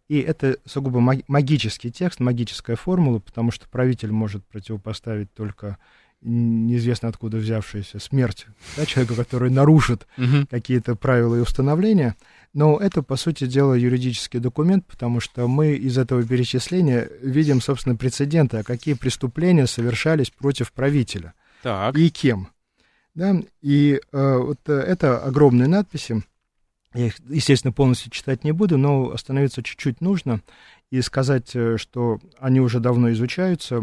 [0.07, 5.79] И это сугубо магический текст, магическая формула, потому что правитель может противопоставить только
[6.21, 8.47] неизвестно откуда взявшаяся смерть
[8.77, 10.47] да, человека, который нарушит uh-huh.
[10.49, 12.17] какие-то правила и установления.
[12.55, 17.97] Но это, по сути дела, юридический документ, потому что мы из этого перечисления видим, собственно,
[17.97, 21.35] прецеденты, а какие преступления совершались против правителя.
[21.63, 21.97] Так.
[21.97, 22.49] И кем.
[23.15, 23.35] Да?
[23.61, 26.23] И э, вот э, это огромные надписи.
[26.95, 30.41] Я их, естественно, полностью читать не буду, но остановиться чуть-чуть нужно
[30.91, 33.81] и сказать, э, что они уже давно изучаются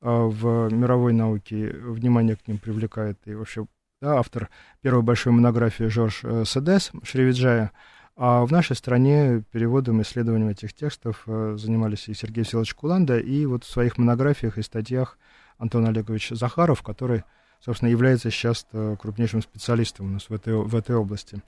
[0.00, 3.66] а, в мировой науке внимание к ним привлекает и вообще
[4.02, 4.50] да, автор
[4.82, 7.72] первой большой монографии Жорж э, Седес Шревиджая.
[8.16, 13.18] А в нашей стране переводом и исследованием этих текстов э, занимались и Сергей Всеволодович Куланда,
[13.18, 15.18] и вот в своих монографиях и статьях
[15.58, 17.24] Антон Олегович Захаров, который,
[17.60, 21.42] собственно, является сейчас э, крупнейшим специалистом у нас в этой, в этой области.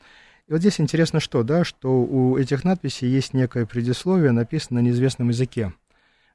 [0.49, 4.85] И вот здесь интересно что, да, что у этих надписей есть некое предисловие, написано на
[4.85, 5.73] неизвестном языке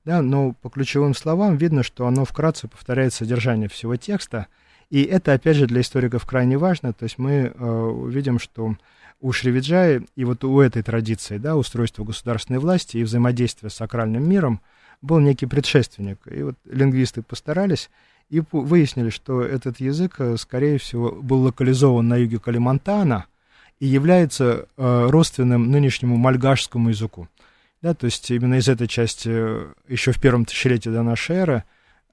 [0.05, 4.47] да, но по ключевым словам видно, что оно вкратце повторяет содержание всего текста,
[4.91, 8.75] и это, опять же, для историков крайне важно, то есть мы э, видим, что
[9.21, 14.27] у Шривиджая и вот у этой традиции, да, устройства государственной власти и взаимодействия с сакральным
[14.27, 14.59] миром
[15.01, 17.89] был некий предшественник, и вот лингвисты постарались
[18.29, 23.27] и выяснили, что этот язык, э, скорее всего, был локализован на юге Калимантана
[23.79, 27.29] и является э, родственным нынешнему мальгашскому языку.
[27.81, 31.63] Да, то есть именно из этой части, э, еще в первом тысячелетии до нашей эры,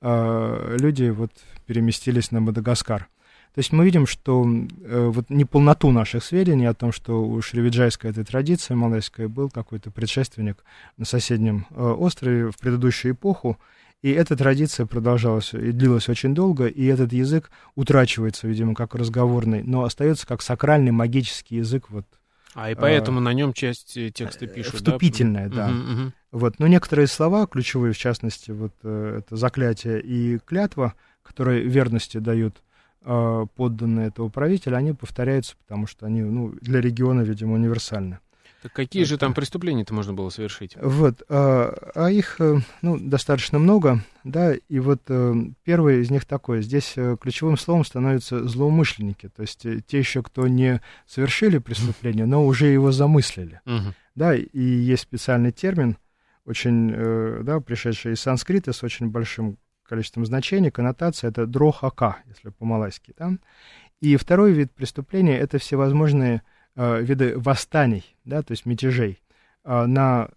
[0.00, 1.32] люди вот
[1.66, 3.08] переместились на Мадагаскар.
[3.54, 8.10] То есть мы видим, что э, вот неполноту наших сведений о том, что у шривиджайской
[8.10, 10.64] этой традиции малайской был какой-то предшественник
[10.96, 13.58] на соседнем э, острове в предыдущую эпоху,
[14.00, 19.64] и эта традиция продолжалась и длилась очень долго, и этот язык утрачивается, видимо, как разговорный,
[19.64, 22.06] но остается как сакральный магический язык вот
[22.54, 25.68] а и поэтому а, на нем часть э, текста э, пишут, Вступительная, да.
[25.68, 25.72] да.
[25.72, 26.12] Угу, угу.
[26.32, 32.18] Вот, но некоторые слова, ключевые, в частности, вот э, это заклятие и клятва, которые верности
[32.18, 32.62] дают
[33.00, 38.18] подданные этого правителя, они повторяются, потому что они, ну, для региона, видимо, универсальны.
[38.62, 40.76] Так какие же там преступления-то можно было совершить?
[40.80, 46.24] Вот, а, а их, э, ну, достаточно много, да, и вот э, первый из них
[46.24, 46.62] такой.
[46.62, 52.44] Здесь э, ключевым словом становятся злоумышленники, то есть те еще, кто не совершили преступление, но
[52.44, 53.60] уже его замыслили,
[54.16, 55.96] да, и есть специальный термин,
[56.44, 63.14] очень, да, пришедший из санскрита с очень большим количеством значений, коннотация, это дрохака, если по-малайски,
[63.18, 63.32] да.
[64.00, 66.40] И второй вид преступления— это всевозможные э,
[66.78, 69.20] виды восстаний, да, то есть мятежей.
[69.68, 70.30] Э, на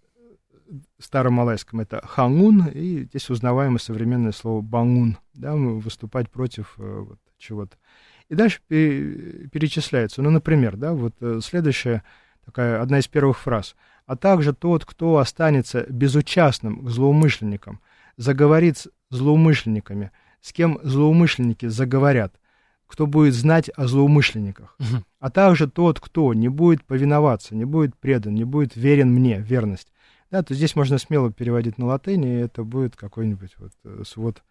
[0.99, 7.19] старом малайском это хангун, и здесь узнаваемое современное слово бангун, да, выступать против э, вот,
[7.37, 7.77] чего-то.
[8.29, 12.03] И дальше перечисляется, ну, например, да, вот э, следующая
[12.45, 13.75] такая, одна из первых фраз.
[14.05, 17.79] «А также тот, кто останется безучастным к злоумышленникам,
[18.17, 22.35] заговорит с злоумышленниками, с кем злоумышленники заговорят,
[22.91, 25.03] кто будет знать о злоумышленниках, угу.
[25.21, 29.93] а также тот, кто не будет повиноваться, не будет предан, не будет верен мне, верность.
[30.29, 34.43] Да, то здесь можно смело переводить на латынь, и это будет какой-нибудь вот э, свод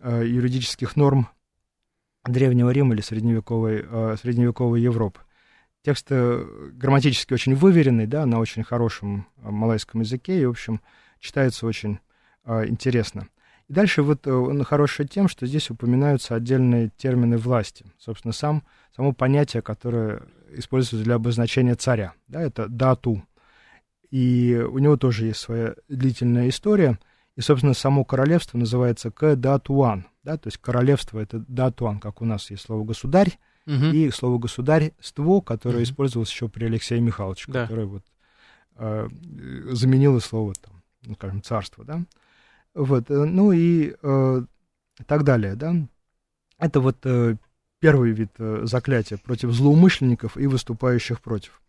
[0.00, 1.28] э, юридических норм
[2.24, 5.20] Древнего Рима или средневековой, э, средневековой Европы.
[5.82, 10.80] Текст э, грамматически очень выверенный, да, на очень хорошем э, малайском языке, и, в общем,
[11.20, 12.00] читается очень
[12.44, 13.28] э, интересно.
[13.68, 17.86] И дальше вот э, он хороший тем, что здесь упоминаются отдельные термины власти.
[17.98, 18.62] Собственно, сам,
[18.94, 20.22] само понятие, которое
[20.52, 22.12] используется для обозначения царя.
[22.28, 23.24] Да, это дату.
[24.10, 26.98] И у него тоже есть своя длительная история.
[27.36, 30.06] И, собственно, само королевство называется Кадатуан.
[30.22, 33.86] Да, то есть королевство это датуан, как у нас есть слово государь, угу.
[33.92, 35.84] и слово государство, которое угу.
[35.84, 37.62] использовалось еще при Алексее Михайловиче, да.
[37.62, 38.04] которое вот
[38.76, 39.08] э,
[39.70, 42.02] заменило слово там, ну, скажем, царство, да.
[42.74, 44.42] Вот, э, ну и э,
[45.06, 45.74] так далее, да.
[46.58, 47.36] Это вот э,
[47.80, 51.60] первый вид э, заклятия против злоумышленников и выступающих против.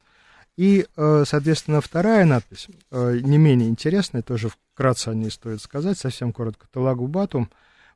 [0.58, 5.98] И, э, соответственно, вторая надпись, э, не менее интересная, тоже вкратце о ней стоит сказать,
[5.98, 7.50] совсем коротко, Талагу Батум,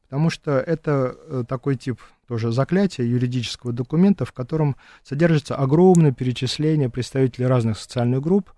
[0.03, 6.89] потому что это э, такой тип тоже заклятия юридического документа, в котором содержится огромное перечисление
[6.89, 8.51] представителей разных социальных групп,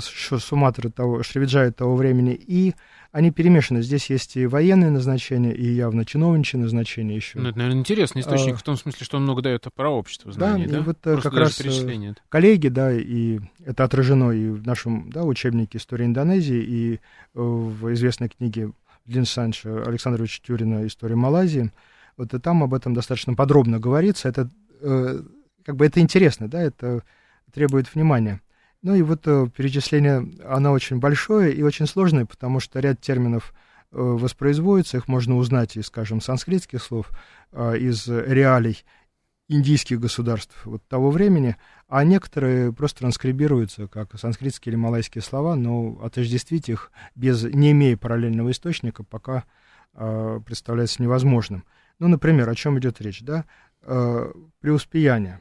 [0.00, 2.74] Суматры того, Шривиджая того времени, и
[3.12, 3.82] они перемешаны.
[3.82, 7.38] Здесь есть и военные назначения, и явно чиновничьи назначения еще.
[7.38, 10.32] Ну, это, наверное, интересный источник а, в том смысле, что он много дает про общество
[10.32, 10.72] знаний, да?
[10.72, 10.78] да?
[10.78, 15.10] И вот э, Просто как раз э, коллеги, да, и это отражено и в нашем
[15.10, 16.98] да, учебнике истории Индонезии, и э,
[17.34, 18.72] в известной книге
[19.06, 21.70] Лин Санча Александровича Тюрина «История Малайзии».
[22.16, 24.28] Вот и там об этом достаточно подробно говорится.
[24.28, 24.48] Это
[24.80, 27.02] как бы это интересно, да, это
[27.52, 28.40] требует внимания.
[28.84, 33.54] Ну и вот э, перечисление, оно очень большое и очень сложное, потому что ряд терминов
[33.90, 37.10] э, воспроизводится, их можно узнать из, скажем, санскритских слов,
[37.52, 38.84] э, из реалий
[39.48, 41.56] индийских государств вот того времени,
[41.88, 47.96] а некоторые просто транскрибируются как санскритские или малайские слова, но отождествить их, без, не имея
[47.96, 49.44] параллельного источника, пока
[49.92, 51.64] представляется невозможным.
[52.00, 53.44] Ну, например, о чем идет речь, да?
[53.82, 55.40] Э, преуспеяние.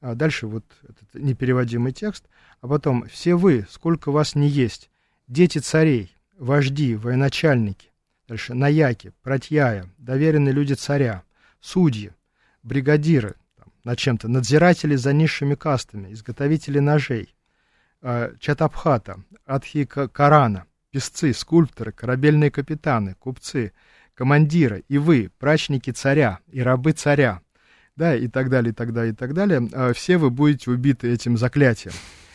[0.00, 2.26] А дальше вот этот непереводимый текст–
[2.60, 4.90] а потом, все вы, сколько вас не есть,
[5.28, 7.88] дети царей, вожди, военачальники,
[8.28, 11.22] дальше, наяки, протьяя, доверенные люди царя,
[11.60, 12.12] судьи,
[12.62, 17.34] бригадиры, там, над чем-то, надзиратели за низшими кастами, изготовители ножей,
[18.02, 23.72] э, чатабхата, адхи карана, песцы, скульпторы, корабельные капитаны, купцы,
[24.12, 27.40] командиры, и вы, прачники царя, и рабы царя,
[28.00, 31.12] да, и так далее, и так далее, и так далее, э, все вы будете убиты
[31.12, 31.92] этим заклятием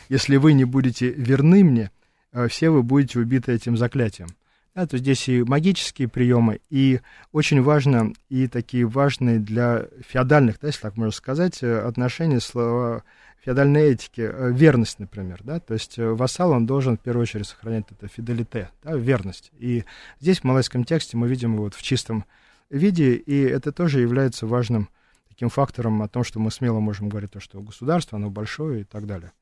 [0.10, 1.91] если вы не будете верны мне,
[2.32, 4.30] э, все вы будете убиты этим заклятием.
[4.73, 6.99] Да, то здесь и магические приемы, и
[7.32, 13.04] очень важно, и такие важные для феодальных, да, если так можно сказать, э, отношения слова
[13.45, 17.85] феодальной этики, э, верность, например, да, то есть вассал, он должен в первую очередь сохранять
[17.89, 19.52] это фиделите, да, верность.
[19.60, 19.85] И
[20.19, 22.25] здесь в малайском тексте мы видим его вот в чистом
[22.69, 24.89] виде, и это тоже является важным
[25.36, 28.83] таким фактором о том, что мы смело можем говорить то, что государство, оно большое и
[28.86, 29.33] так далее.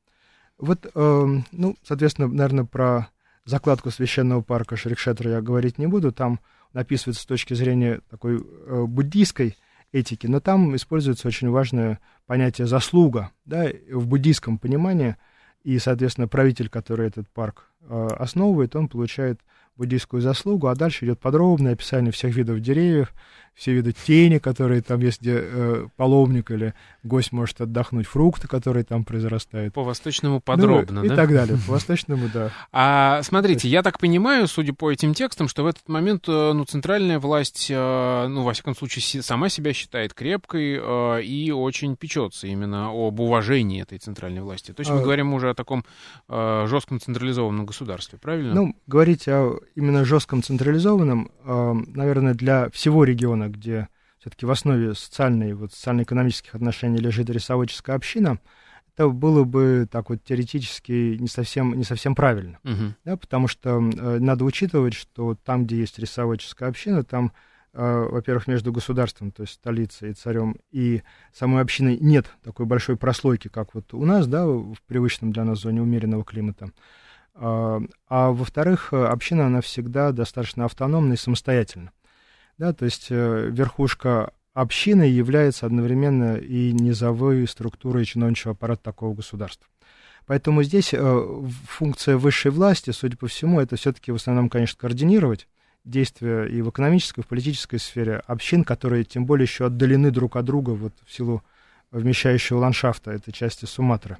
[0.58, 3.08] Вот, э, ну, соответственно, наверное, про
[3.44, 6.10] закладку священного парка Шрикшетра я говорить не буду.
[6.10, 6.40] Там
[6.72, 9.56] написывается с точки зрения такой э, буддийской
[9.92, 15.16] этики, но там используется очень важное понятие заслуга, да, в буддийском понимании,
[15.62, 19.40] и, соответственно, правитель, который этот парк э, основывает, он получает
[19.76, 23.12] буддийскую заслугу, а дальше идет подробное описание всех видов деревьев,
[23.54, 29.04] все виды тени, которые там где э, паломник или гость может отдохнуть, фрукты, которые там
[29.04, 29.74] произрастают.
[29.74, 31.14] По-восточному подробно, ну, да?
[31.14, 32.50] И так далее, по-восточному, да.
[32.72, 36.64] А смотрите, я так понимаю, судя по этим текстам, что в этот момент, э, ну,
[36.64, 42.46] центральная власть, э, ну, во всяком случае, сама себя считает крепкой э, и очень печется
[42.46, 44.72] именно об уважении этой центральной власти.
[44.72, 45.02] То есть мы а...
[45.02, 45.84] говорим уже о таком
[46.28, 48.54] жестком централизованном государстве, правильно?
[48.54, 53.88] Ну, говорить о именно жестком централизованном, наверное, для всего региона региона, где
[54.18, 58.38] все-таки в основе социальной, вот, социально-экономических отношений лежит рисоводческая община,
[58.94, 62.58] это было бы так вот теоретически не совсем, не совсем правильно.
[62.62, 62.92] Uh-huh.
[63.04, 67.32] Да, потому что э, надо учитывать, что там, где есть рисоводческая община, там,
[67.72, 72.96] э, во-первых, между государством, то есть столицей и царем, и самой общиной нет такой большой
[72.96, 76.70] прослойки, как вот у нас, да, в привычном для нас зоне умеренного климата.
[77.34, 81.90] А, а во-вторых, община, она всегда достаточно автономна и самостоятельна.
[82.58, 89.66] Да, то есть э, верхушка общины является одновременно и низовой структурой чиновничьего аппарата такого государства.
[90.26, 95.48] Поэтому здесь э, функция высшей власти, судя по всему, это все-таки в основном, конечно, координировать
[95.84, 100.36] действия и в экономической, и в политической сфере общин, которые тем более еще отдалены друг
[100.36, 101.42] от друга вот в силу
[101.90, 104.16] вмещающего ландшафта этой части Суматры.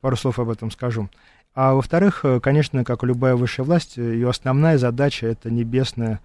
[0.00, 1.08] Пару слов об этом скажу.
[1.54, 6.20] А во-вторых, э, конечно, как и любая высшая власть, ее основная задача это небесная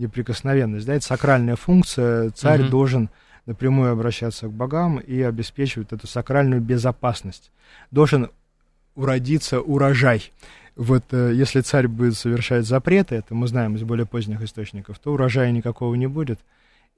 [0.00, 0.86] неприкосновенность.
[0.86, 2.30] Да, это сакральная функция.
[2.30, 2.70] Царь угу.
[2.70, 3.10] должен
[3.46, 7.50] напрямую обращаться к богам и обеспечивать эту сакральную безопасность.
[7.90, 8.30] Должен
[8.94, 10.32] уродиться урожай.
[10.76, 15.12] Вот э, если царь будет совершать запреты, это мы знаем из более поздних источников, то
[15.12, 16.40] урожая никакого не будет.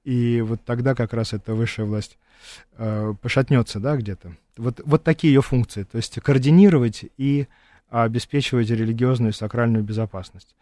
[0.03, 2.17] И вот тогда как раз эта высшая власть
[2.77, 4.35] э, пошатнется, да, где-то.
[4.57, 5.83] Вот, вот такие ее функции.
[5.83, 7.47] То есть координировать и
[7.89, 10.55] обеспечивать религиозную и сакральную безопасность.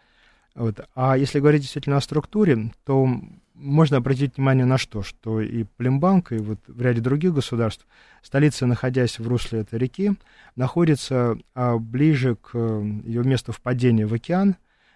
[0.55, 0.81] Вот.
[0.95, 3.07] А если говорить действительно о структуре, то
[3.53, 7.85] можно обратить внимание на что, что и Плембанк, и вот в ряде других государств,
[8.21, 10.13] столица, находясь в русле этой реки,
[10.55, 14.55] находится а, ближе к ее месту впадения в океан,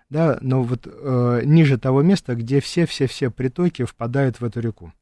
[0.10, 4.94] да, но вот э, ниже того места, где все-все-все притоки впадают в эту реку.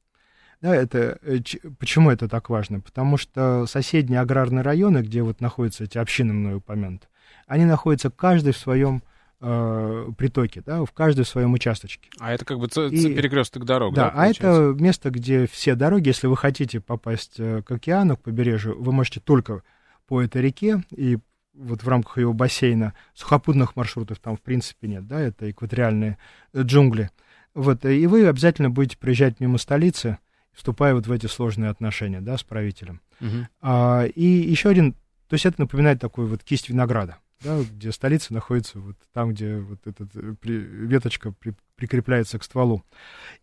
[0.61, 1.39] Да, это, э,
[1.77, 2.79] почему это так важно?
[2.79, 7.07] Потому что соседние аграрные районы, где вот находятся эти общины мной упомянуты,
[7.47, 9.03] они находятся каждый в своем
[9.43, 12.09] э, притоки, да, в каждой своем участочке.
[12.19, 14.09] А это как бы ц- и, перекресток дорог, да?
[14.09, 18.21] Да, а это место, где все дороги, если вы хотите попасть э, к океану, к
[18.21, 19.61] побережью, вы можете только
[20.07, 21.17] по этой реке и
[21.53, 26.17] вот в рамках ее бассейна сухопутных маршрутов там в принципе нет, да, это экваториальные
[26.53, 27.11] э, джунгли.
[27.53, 30.17] Вот, и вы обязательно будете приезжать мимо столицы,
[30.53, 33.01] вступая вот в эти сложные отношения, да, с правителем.
[33.19, 33.47] Угу.
[33.61, 34.93] А, и еще один,
[35.27, 39.57] то есть это напоминает такую вот кисть винограда да, где столица находится вот там, где
[39.57, 42.83] вот эта э, при, веточка при, прикрепляется к стволу.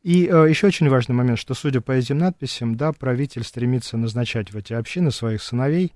[0.03, 4.53] И э, еще очень важный момент, что, судя по этим надписям, да, правитель стремится назначать
[4.53, 5.93] в эти общины своих сыновей,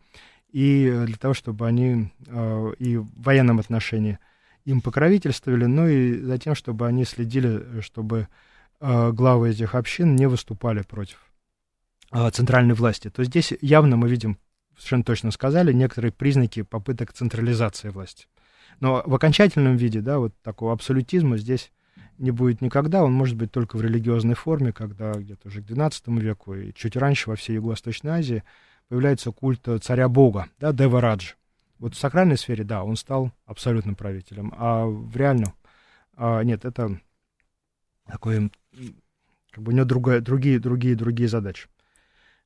[0.51, 4.19] и э, для того, чтобы они э, и в военном отношении
[4.65, 8.29] им покровительствовали, ну и затем, чтобы они следили, чтобы
[8.81, 11.19] э, главы этих общин не выступали против
[12.13, 13.11] э, центральной власти.
[13.11, 14.39] То здесь явно мы видим
[14.77, 18.27] совершенно точно сказали, некоторые признаки попыток централизации власти.
[18.81, 21.71] Но в окончательном виде, да, вот такого абсолютизма здесь
[22.19, 26.21] не будет никогда, он может быть только в религиозной форме, когда где-то уже к XII
[26.21, 28.45] веку и чуть раньше во всей Юго-Восточной Азии
[28.89, 31.33] появляется культ царя-бога, да, Дева Радж.
[31.79, 35.55] Вот в сакральной сфере, да, он стал абсолютным правителем, а в реальном,
[36.17, 37.01] а, нет, это
[38.07, 38.51] такое,
[39.51, 41.69] как бы у него другая, другие, другие, другие задачи.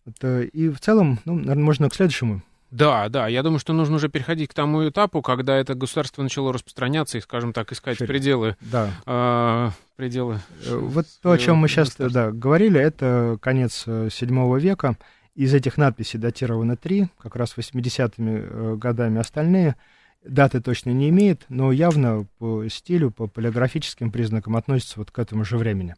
[0.08, 2.42] Это, и в целом, ну, наверное, можно к следующему.
[2.70, 6.52] Да, да, я думаю, что нужно уже переходить к тому этапу, когда это государство начало
[6.52, 8.08] распространяться и, скажем так, искать Шире.
[8.08, 8.56] пределы.
[8.60, 8.90] Да.
[9.06, 10.40] Э, пределы.
[10.68, 14.96] Вот то, о чем мы сейчас да, говорили, это конец VII э, века.
[15.34, 19.76] Из этих надписей датировано три, как раз 80-ми э, годами остальные.
[20.24, 25.44] Даты точно не имеет, но явно по стилю, по полиграфическим признакам относятся вот к этому
[25.44, 25.94] же времени.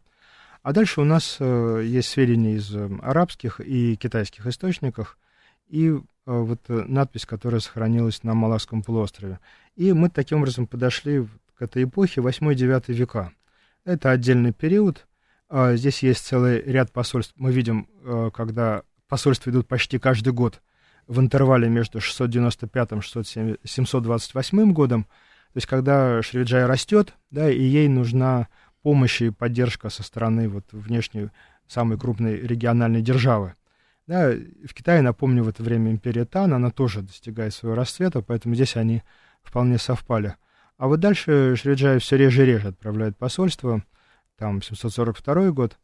[0.63, 5.17] А дальше у нас э, есть сведения из э, арабских и китайских источников,
[5.69, 9.39] и э, вот э, надпись, которая сохранилась на Малакском полуострове.
[9.77, 13.33] И мы таким образом подошли к этой эпохе 8-9 века.
[13.85, 15.07] Это отдельный период.
[15.49, 17.33] Э, здесь есть целый ряд посольств.
[17.37, 17.89] Мы видим,
[18.35, 20.61] когда посольства идут почти каждый год
[21.07, 25.05] в интервале между 695 и 728 годом.
[25.05, 28.49] То есть, когда Шривиджай растет, да, и ей нужна
[28.83, 31.31] помощь и поддержка со стороны вот внешней
[31.67, 33.55] самой крупной региональной державы.
[34.07, 38.55] Да, в Китае, напомню, в это время империя Тан, она тоже достигает своего расцвета, поэтому
[38.55, 39.03] здесь они
[39.43, 40.35] вполне совпали.
[40.79, 43.85] А вот дальше Шриджай все реже и реже отправляет посольство,
[44.37, 45.79] там 742 год.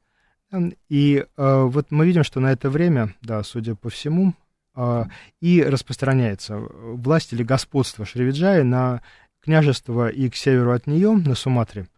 [0.89, 4.35] И э, вот мы видим, что на это время, да, судя по всему,
[4.75, 5.05] э,
[5.41, 9.03] и распространяется власть или господство Шривиджая на
[9.43, 11.89] княжество и к северу от нее, на Суматре,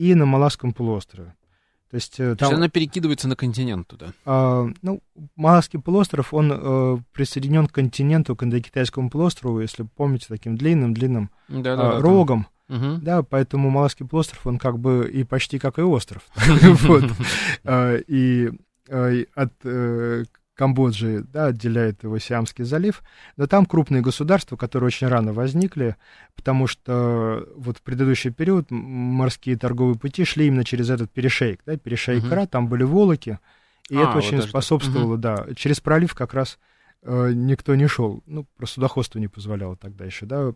[0.00, 1.34] и на Маласском полуострове.
[1.90, 4.12] То есть, там, То есть она перекидывается на континент туда?
[4.24, 5.02] А, ну,
[5.36, 11.76] Маласский полуостров, он э, присоединен к континенту, к индокитайскому полуострову, если помните, таким длинным-длинным да,
[11.76, 12.46] да, э, рогом.
[12.68, 12.98] Угу.
[13.02, 16.22] Да, поэтому Маласский полуостров, он как бы и почти как и остров.
[17.64, 18.50] А, и
[18.88, 20.24] э, от э,
[20.60, 23.02] Камбоджи, да, отделяет его Сиамский залив,
[23.38, 25.96] но там крупные государства, которые очень рано возникли,
[26.36, 31.78] потому что вот в предыдущий период морские торговые пути шли именно через этот перешейк, да,
[31.78, 32.46] перешейк uh-huh.
[32.46, 33.38] там были волоки,
[33.88, 35.46] и а, это очень вот способствовало, uh-huh.
[35.46, 36.58] да, через пролив как раз
[37.04, 40.52] э, никто не шел, ну, просто судоходство не позволяло тогда еще, да,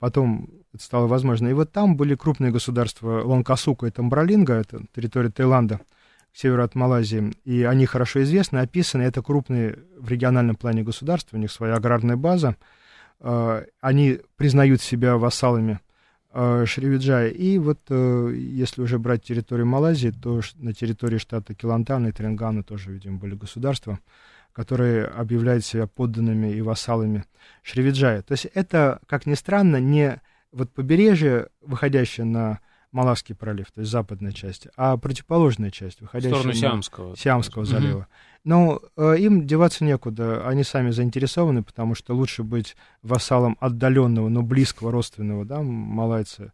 [0.00, 1.46] потом это стало возможно.
[1.46, 5.80] И вот там были крупные государства Лонкасука и Тамбралинга, это территория Таиланда,
[6.34, 9.02] к от Малайзии, и они хорошо известны, описаны.
[9.02, 12.56] Это крупные в региональном плане государства, у них своя аграрная база.
[13.20, 15.78] А, они признают себя вассалами
[16.32, 17.28] а, Шривиджая.
[17.28, 22.64] И вот э, если уже брать территорию Малайзии, то на территории штата Килантана и Теренгана
[22.64, 24.00] тоже, видимо, были государства,
[24.52, 27.24] которые объявляют себя подданными и вассалами
[27.62, 28.22] Шривиджая.
[28.22, 30.20] То есть это, как ни странно, не
[30.50, 32.58] вот побережье, выходящее на
[32.94, 37.98] Малавский пролив, то есть западная часть, а противоположная часть, выходящая в сторону Сиамского, Сиамского залива.
[37.98, 38.06] Угу.
[38.44, 44.42] Но э, им деваться некуда, они сами заинтересованы, потому что лучше быть вассалом отдаленного, но
[44.42, 46.52] близкого родственного, да, малайца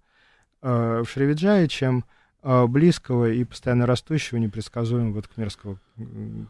[0.63, 2.07] э, в Шривиджае, чем
[2.43, 5.79] близкого и постоянно растущего, непредсказуемого вот кхмерского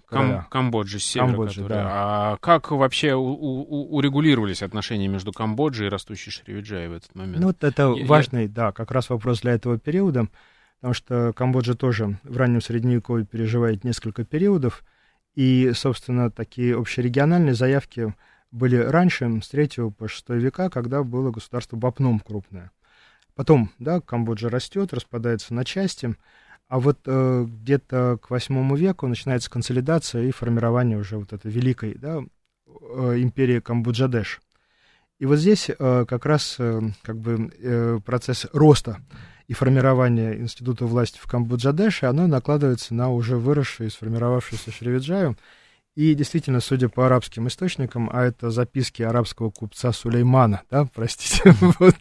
[0.07, 0.37] короля.
[0.37, 1.87] Кам Камбоджи, с севера, Камбоджи, да.
[1.89, 7.39] А как вообще у, у, урегулировались отношения между Камбоджей и растущей Шривиджай в этот момент?
[7.39, 10.29] Ну, вот это я, важный, да, как раз вопрос для этого периода,
[10.81, 14.85] потому что Камбоджа тоже в раннем Средневековье переживает несколько периодов,
[15.35, 18.15] и, собственно, такие общерегиональные заявки
[18.53, 22.71] были раньше, с 3 по 6 века, когда было государство Бапном крупное.
[23.41, 26.15] Потом, да, Камбоджа растет, распадается на части,
[26.69, 31.95] а вот э, где-то к восьмому веку начинается консолидация и формирование уже вот этой великой,
[31.95, 32.19] да,
[32.67, 34.43] э, империи Камбоджадеш.
[35.19, 38.99] И вот здесь э, как раз э, как бы э, процесс роста
[39.49, 45.39] и формирования института власти в Камбоджадеше, оно накладывается на уже выросшую и сформировавшуюся Шривиджаю,
[45.97, 51.97] и действительно, судя по арабским источникам, а это записки арабского купца Сулеймана, да, простите, вот,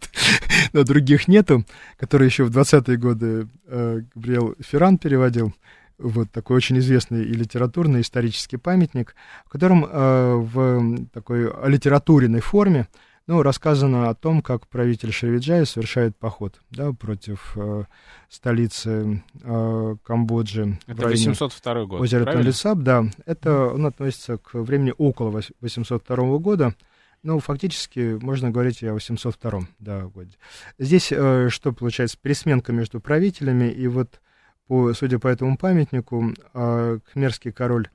[0.74, 1.66] но других нету,
[1.98, 5.54] который еще в 20-е годы э, Габриэл Ферран переводил,
[5.98, 9.16] вот такой очень известный и литературный, исторический памятник,
[9.46, 12.88] в котором э, в такой литературной форме
[13.30, 17.84] ну, рассказано о том, как правитель Шривиджая совершает поход да, против э,
[18.27, 20.80] столицы э, Камбоджи.
[20.88, 23.05] Это 802 год, Озеро Тонлесап, да.
[23.27, 26.73] Это он относится к времени около 802 года.
[27.21, 30.36] Ну, фактически можно говорить о 802 да, годе.
[30.80, 32.17] Здесь э, что получается?
[32.19, 34.21] Пересменка между правителями, и вот,
[34.65, 37.89] по, судя по этому памятнику, э, кхмерский король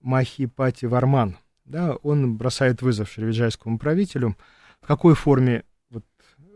[0.00, 4.34] Махипати Варман, да, он бросает вызов шривиджайскому правителю,
[4.82, 6.04] в какой форме вот,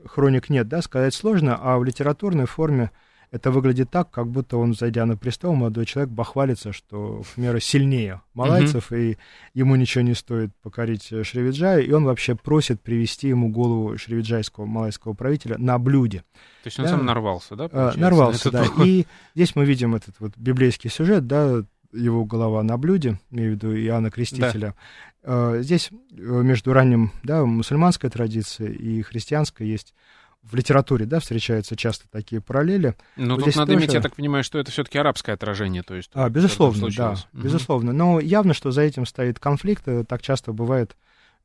[0.06, 2.90] хроник нет, да, сказать сложно, а в литературной форме
[3.34, 7.58] это выглядит так, как будто он, зайдя на престол, молодой человек бахвалится, что в меру
[7.58, 9.12] сильнее малайцев, mm-hmm.
[9.12, 9.18] и
[9.54, 15.14] ему ничего не стоит покорить Шривиджая, и он вообще просит привести ему голову шривиджайского малайского
[15.14, 16.18] правителя на блюде.
[16.62, 16.90] То есть он да?
[16.92, 17.68] сам нарвался, да?
[17.72, 18.66] А, нарвался, да.
[18.84, 19.04] И
[19.34, 21.64] здесь мы видим этот вот библейский сюжет, да,
[21.94, 24.74] его голова на блюде, имею в виду Иоанна Крестителя.
[25.22, 25.62] Да.
[25.62, 29.94] Здесь э, между ранним, да, мусульманской традицией и христианской есть
[30.42, 32.94] в литературе, да, встречаются часто такие параллели.
[33.16, 33.84] Но вот тут надо тоже...
[33.84, 36.10] иметь, я так понимаю, что это все-таки арабское отражение, то есть.
[36.12, 37.42] А, безусловно, да, угу.
[37.42, 37.92] безусловно.
[37.92, 39.88] Но явно, что за этим стоит конфликт.
[40.06, 40.96] Так часто бывает,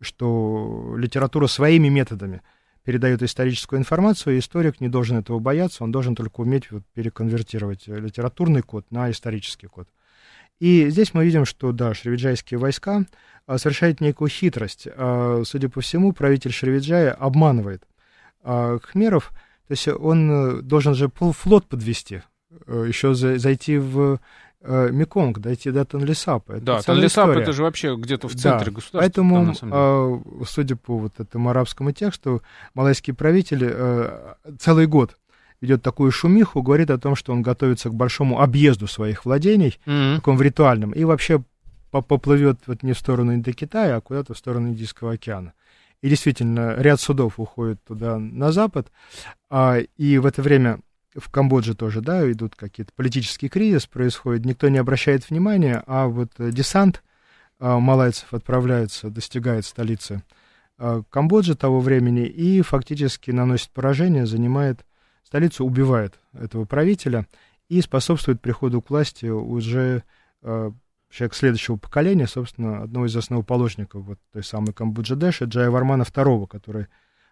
[0.01, 2.41] что литература своими методами
[2.83, 7.87] передает историческую информацию, и историк не должен этого бояться, он должен только уметь вот, переконвертировать
[7.87, 9.87] литературный код на исторический код.
[10.59, 13.05] И здесь мы видим, что, да, шривиджайские войска
[13.47, 14.87] а, совершают некую хитрость.
[14.95, 17.83] А, судя по всему, правитель Шривиджая обманывает
[18.43, 19.31] а, хмеров,
[19.69, 22.23] то есть он э, должен же флот подвести,
[22.65, 24.19] э, еще зайти в
[24.61, 26.53] э, Меконг, дойти до Тонлесапа.
[26.53, 28.97] Это да, Тонлесап это же вообще где-то в центре да, государства.
[28.97, 32.41] Поэтому, там, судя по вот этому арабскому тексту,
[32.73, 33.71] малайские правители
[34.57, 35.15] целый год
[35.61, 40.15] ведет такую шумиху, говорит о том, что он готовится к большому объезду своих владений, Мгм.
[40.17, 41.43] таком в ритуальном, и вообще
[41.91, 45.53] по- поплывет вот не в сторону Индокитая, а куда-то в сторону Индийского океана.
[46.01, 48.89] И действительно, ряд судов уходит туда на запад,
[49.49, 50.79] а, и в это время
[51.15, 56.31] в Камбодже тоже, да, идут какие-то политический кризис происходит, никто не обращает внимания, а вот
[56.37, 57.03] э, десант
[57.59, 60.23] а, малайцев отправляется, достигает столицы
[60.77, 64.85] а, Камбоджи того времени и фактически наносит поражение, занимает
[65.23, 67.27] столицу, убивает этого правителя
[67.67, 70.03] и способствует приходу к власти уже
[70.41, 70.71] а,
[71.11, 76.87] человек следующего поколения, собственно, одного из основоположников вот той самой Камбоджи-Дэши, Джая Вармана II, который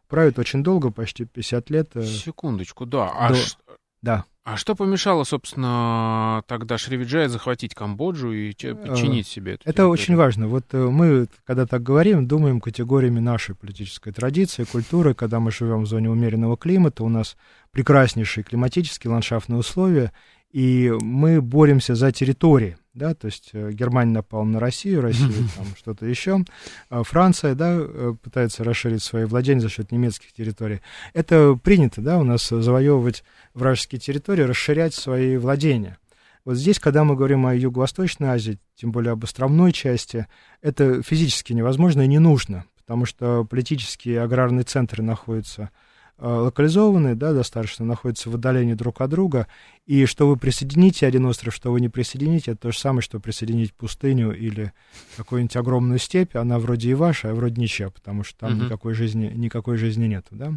[0.08, 1.92] правит очень долго, почти 50 лет.
[1.96, 3.12] э, Секундочку, да.
[3.14, 3.58] А, до- ш-
[4.02, 4.26] Да.
[4.44, 9.92] а что помешало, собственно, тогда Шривиджая захватить Камбоджу и че- подчинить себе эту Это территорию?
[9.92, 10.48] очень важно.
[10.48, 15.84] Вот э, мы, когда так говорим, думаем категориями нашей политической традиции, культуры, когда мы живем
[15.84, 17.36] в зоне умеренного климата, у нас
[17.72, 20.12] прекраснейшие климатические ландшафтные условия,
[20.58, 25.68] и мы боремся за территории, да, то есть э, Германия напала на Россию, Россия там
[25.78, 26.44] что-то еще,
[26.90, 30.82] а Франция, да, э, пытается расширить свои владения за счет немецких территорий.
[31.14, 36.00] Это принято, да, у нас завоевывать вражеские территории, расширять свои владения.
[36.44, 40.26] Вот здесь, когда мы говорим о Юго-Восточной Азии, тем более об островной части,
[40.64, 45.70] это физически невозможно и не нужно, потому что политические аграрные центры находятся
[46.18, 49.48] э, локализованные, да, достаточно, находятся в отдалении друг от друга,
[49.86, 53.20] и что вы присоедините один остров, что вы не присоедините, это то же самое, что
[53.20, 54.74] присоединить пустыню или
[55.16, 58.66] какую-нибудь огромную степь, она вроде и ваша, а вроде ничья, потому что там Мгм.
[58.66, 60.54] никакой жизни, никакой жизни нету, да.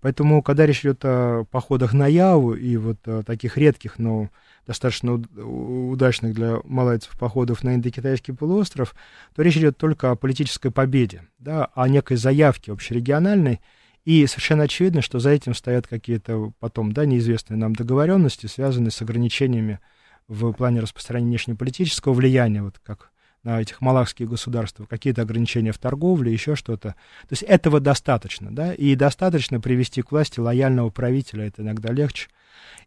[0.00, 4.30] Поэтому, когда речь идет о походах на Яву и вот о таких редких, но
[4.64, 8.94] достаточно удачных для малайцев походов на Индокитайский полуостров,
[9.34, 13.60] то речь идет только о политической победе, да, о некой заявке общерегиональной,
[14.04, 19.02] и совершенно очевидно, что за этим стоят какие-то потом, да, неизвестные нам договоренности, связанные с
[19.02, 19.80] ограничениями
[20.28, 23.10] в плане распространения внешнеполитического влияния, вот как
[23.42, 26.90] на этих малахских государства, какие-то ограничения в торговле, еще что-то.
[27.22, 32.28] То есть этого достаточно, да, и достаточно привести к власти лояльного правителя, это иногда легче.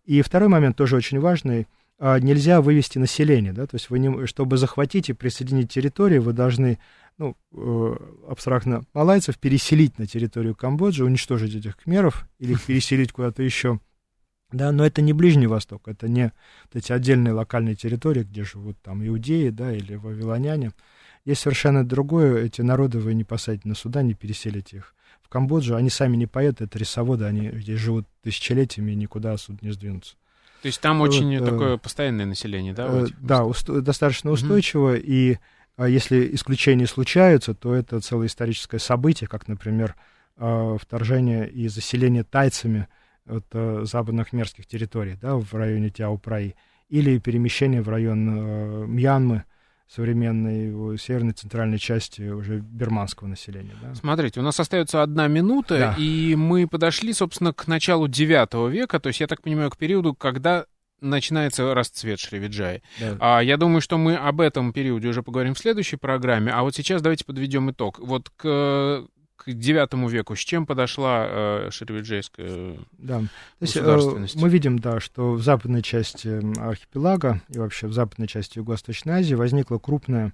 [0.05, 1.67] И второй момент тоже очень важный,
[2.01, 6.79] нельзя вывести население, да, то есть вы не, чтобы захватить и присоединить территории, вы должны,
[7.19, 7.95] ну, э,
[8.27, 13.79] абстрактно, малайцев переселить на территорию Камбоджи, уничтожить этих кхмеров или их переселить куда-то еще,
[14.51, 16.33] да, но это не Ближний Восток, это не
[16.65, 20.71] вот эти отдельные локальные территории, где живут там иудеи, да, или вавилоняне.
[21.23, 24.95] Есть совершенно другое, эти народы вы не посадите на суда, не переселите их.
[25.21, 29.59] В Камбоджу они сами не поэты, это рисоводы, они здесь живут тысячелетиями и никуда отсюда
[29.61, 30.15] не сдвинутся.
[30.61, 32.87] То есть там Вот, очень э, такое постоянное население, да?
[32.87, 35.37] Э, да, усто- достаточно устойчиво, и
[35.77, 39.95] а, если исключения случаются, то это целое историческое событие, как, например,
[40.37, 42.87] а, вторжение и заселение тайцами
[43.25, 46.53] от а, западных мерских территорий, да, в районе Тяо-Праи,
[46.89, 49.43] или перемещение в район а, Мьянмы,
[49.93, 53.75] современной его северной центральной части уже берманского населения.
[53.81, 53.93] Да.
[53.93, 55.95] Смотрите, у нас остается одна минута, Да.
[55.97, 60.13] и мы подошли, собственно, к началу IX века, то есть, я так понимаю, к периоду,
[60.13, 60.65] когда
[61.01, 62.81] начинается расцвет Шривиджаи.
[62.99, 63.17] Да.
[63.19, 66.75] А, я думаю, что мы об этом периоде уже поговорим в следующей программе, а вот
[66.75, 67.99] сейчас давайте подведем итог.
[67.99, 69.05] Вот к,
[69.43, 72.77] к IX веку с чем подошла э, Шривиджайская...
[72.97, 73.19] Да.
[73.19, 73.27] То
[73.61, 74.35] есть, э, государственность.
[74.35, 79.15] мы видим, да, что в западной части м, архипелага и вообще в западной части Юго-Восточной
[79.15, 80.33] Азии возникла крупная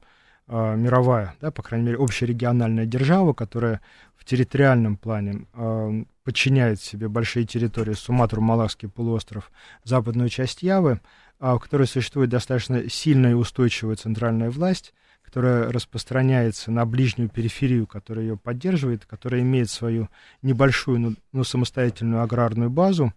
[0.49, 3.81] а, мировая, да, по крайней мере, общерегиональная держава, которая
[4.15, 5.91] в территориальном плане а,
[6.23, 9.51] подчиняет себе большие территории Суматру, Малакский полуостров,
[9.83, 11.01] западную часть Явы,
[11.39, 14.93] а, в которой существует достаточно сильная и устойчивая центральная власть,
[15.27, 20.07] которая распространяется на ближнюю периферию, которая ее поддерживает, которая имеет свою
[20.41, 23.13] небольшую, но, но самостоятельную аграрную базу,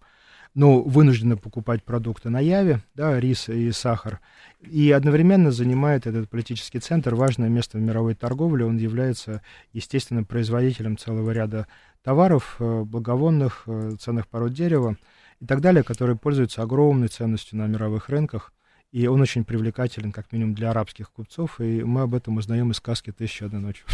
[0.53, 4.19] но вынуждена покупать продукты на Яве, да, рис и сахар,
[4.59, 8.65] и одновременно занимает этот политический центр важное место в мировой торговле.
[8.65, 9.41] Он является
[9.71, 11.65] естественным производителем целого ряда
[12.03, 14.97] товаров, э, благовонных, э, ценных пород дерева
[15.39, 18.51] и так далее, которые пользуются огромной ценностью на мировых рынках.
[18.91, 22.77] И он очень привлекателен, как минимум, для арабских купцов, и мы об этом узнаем из
[22.77, 23.83] сказки «Тысяча одной ночи».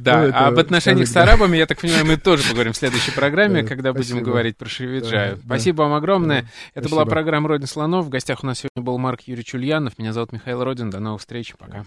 [0.00, 3.62] Да, а об отношениях с арабами, я так понимаю, мы тоже поговорим в следующей программе,
[3.62, 4.68] Да, когда будем говорить про
[5.10, 5.36] да.
[5.44, 6.48] Спасибо вам огромное.
[6.74, 8.06] Это была программа «Родин слонов».
[8.06, 9.98] В гостях у нас сегодня был Марк Юрьевич Ульянов.
[9.98, 10.90] Меня зовут Михаил Родин.
[10.90, 11.54] До новых встреч.
[11.58, 11.84] Пока.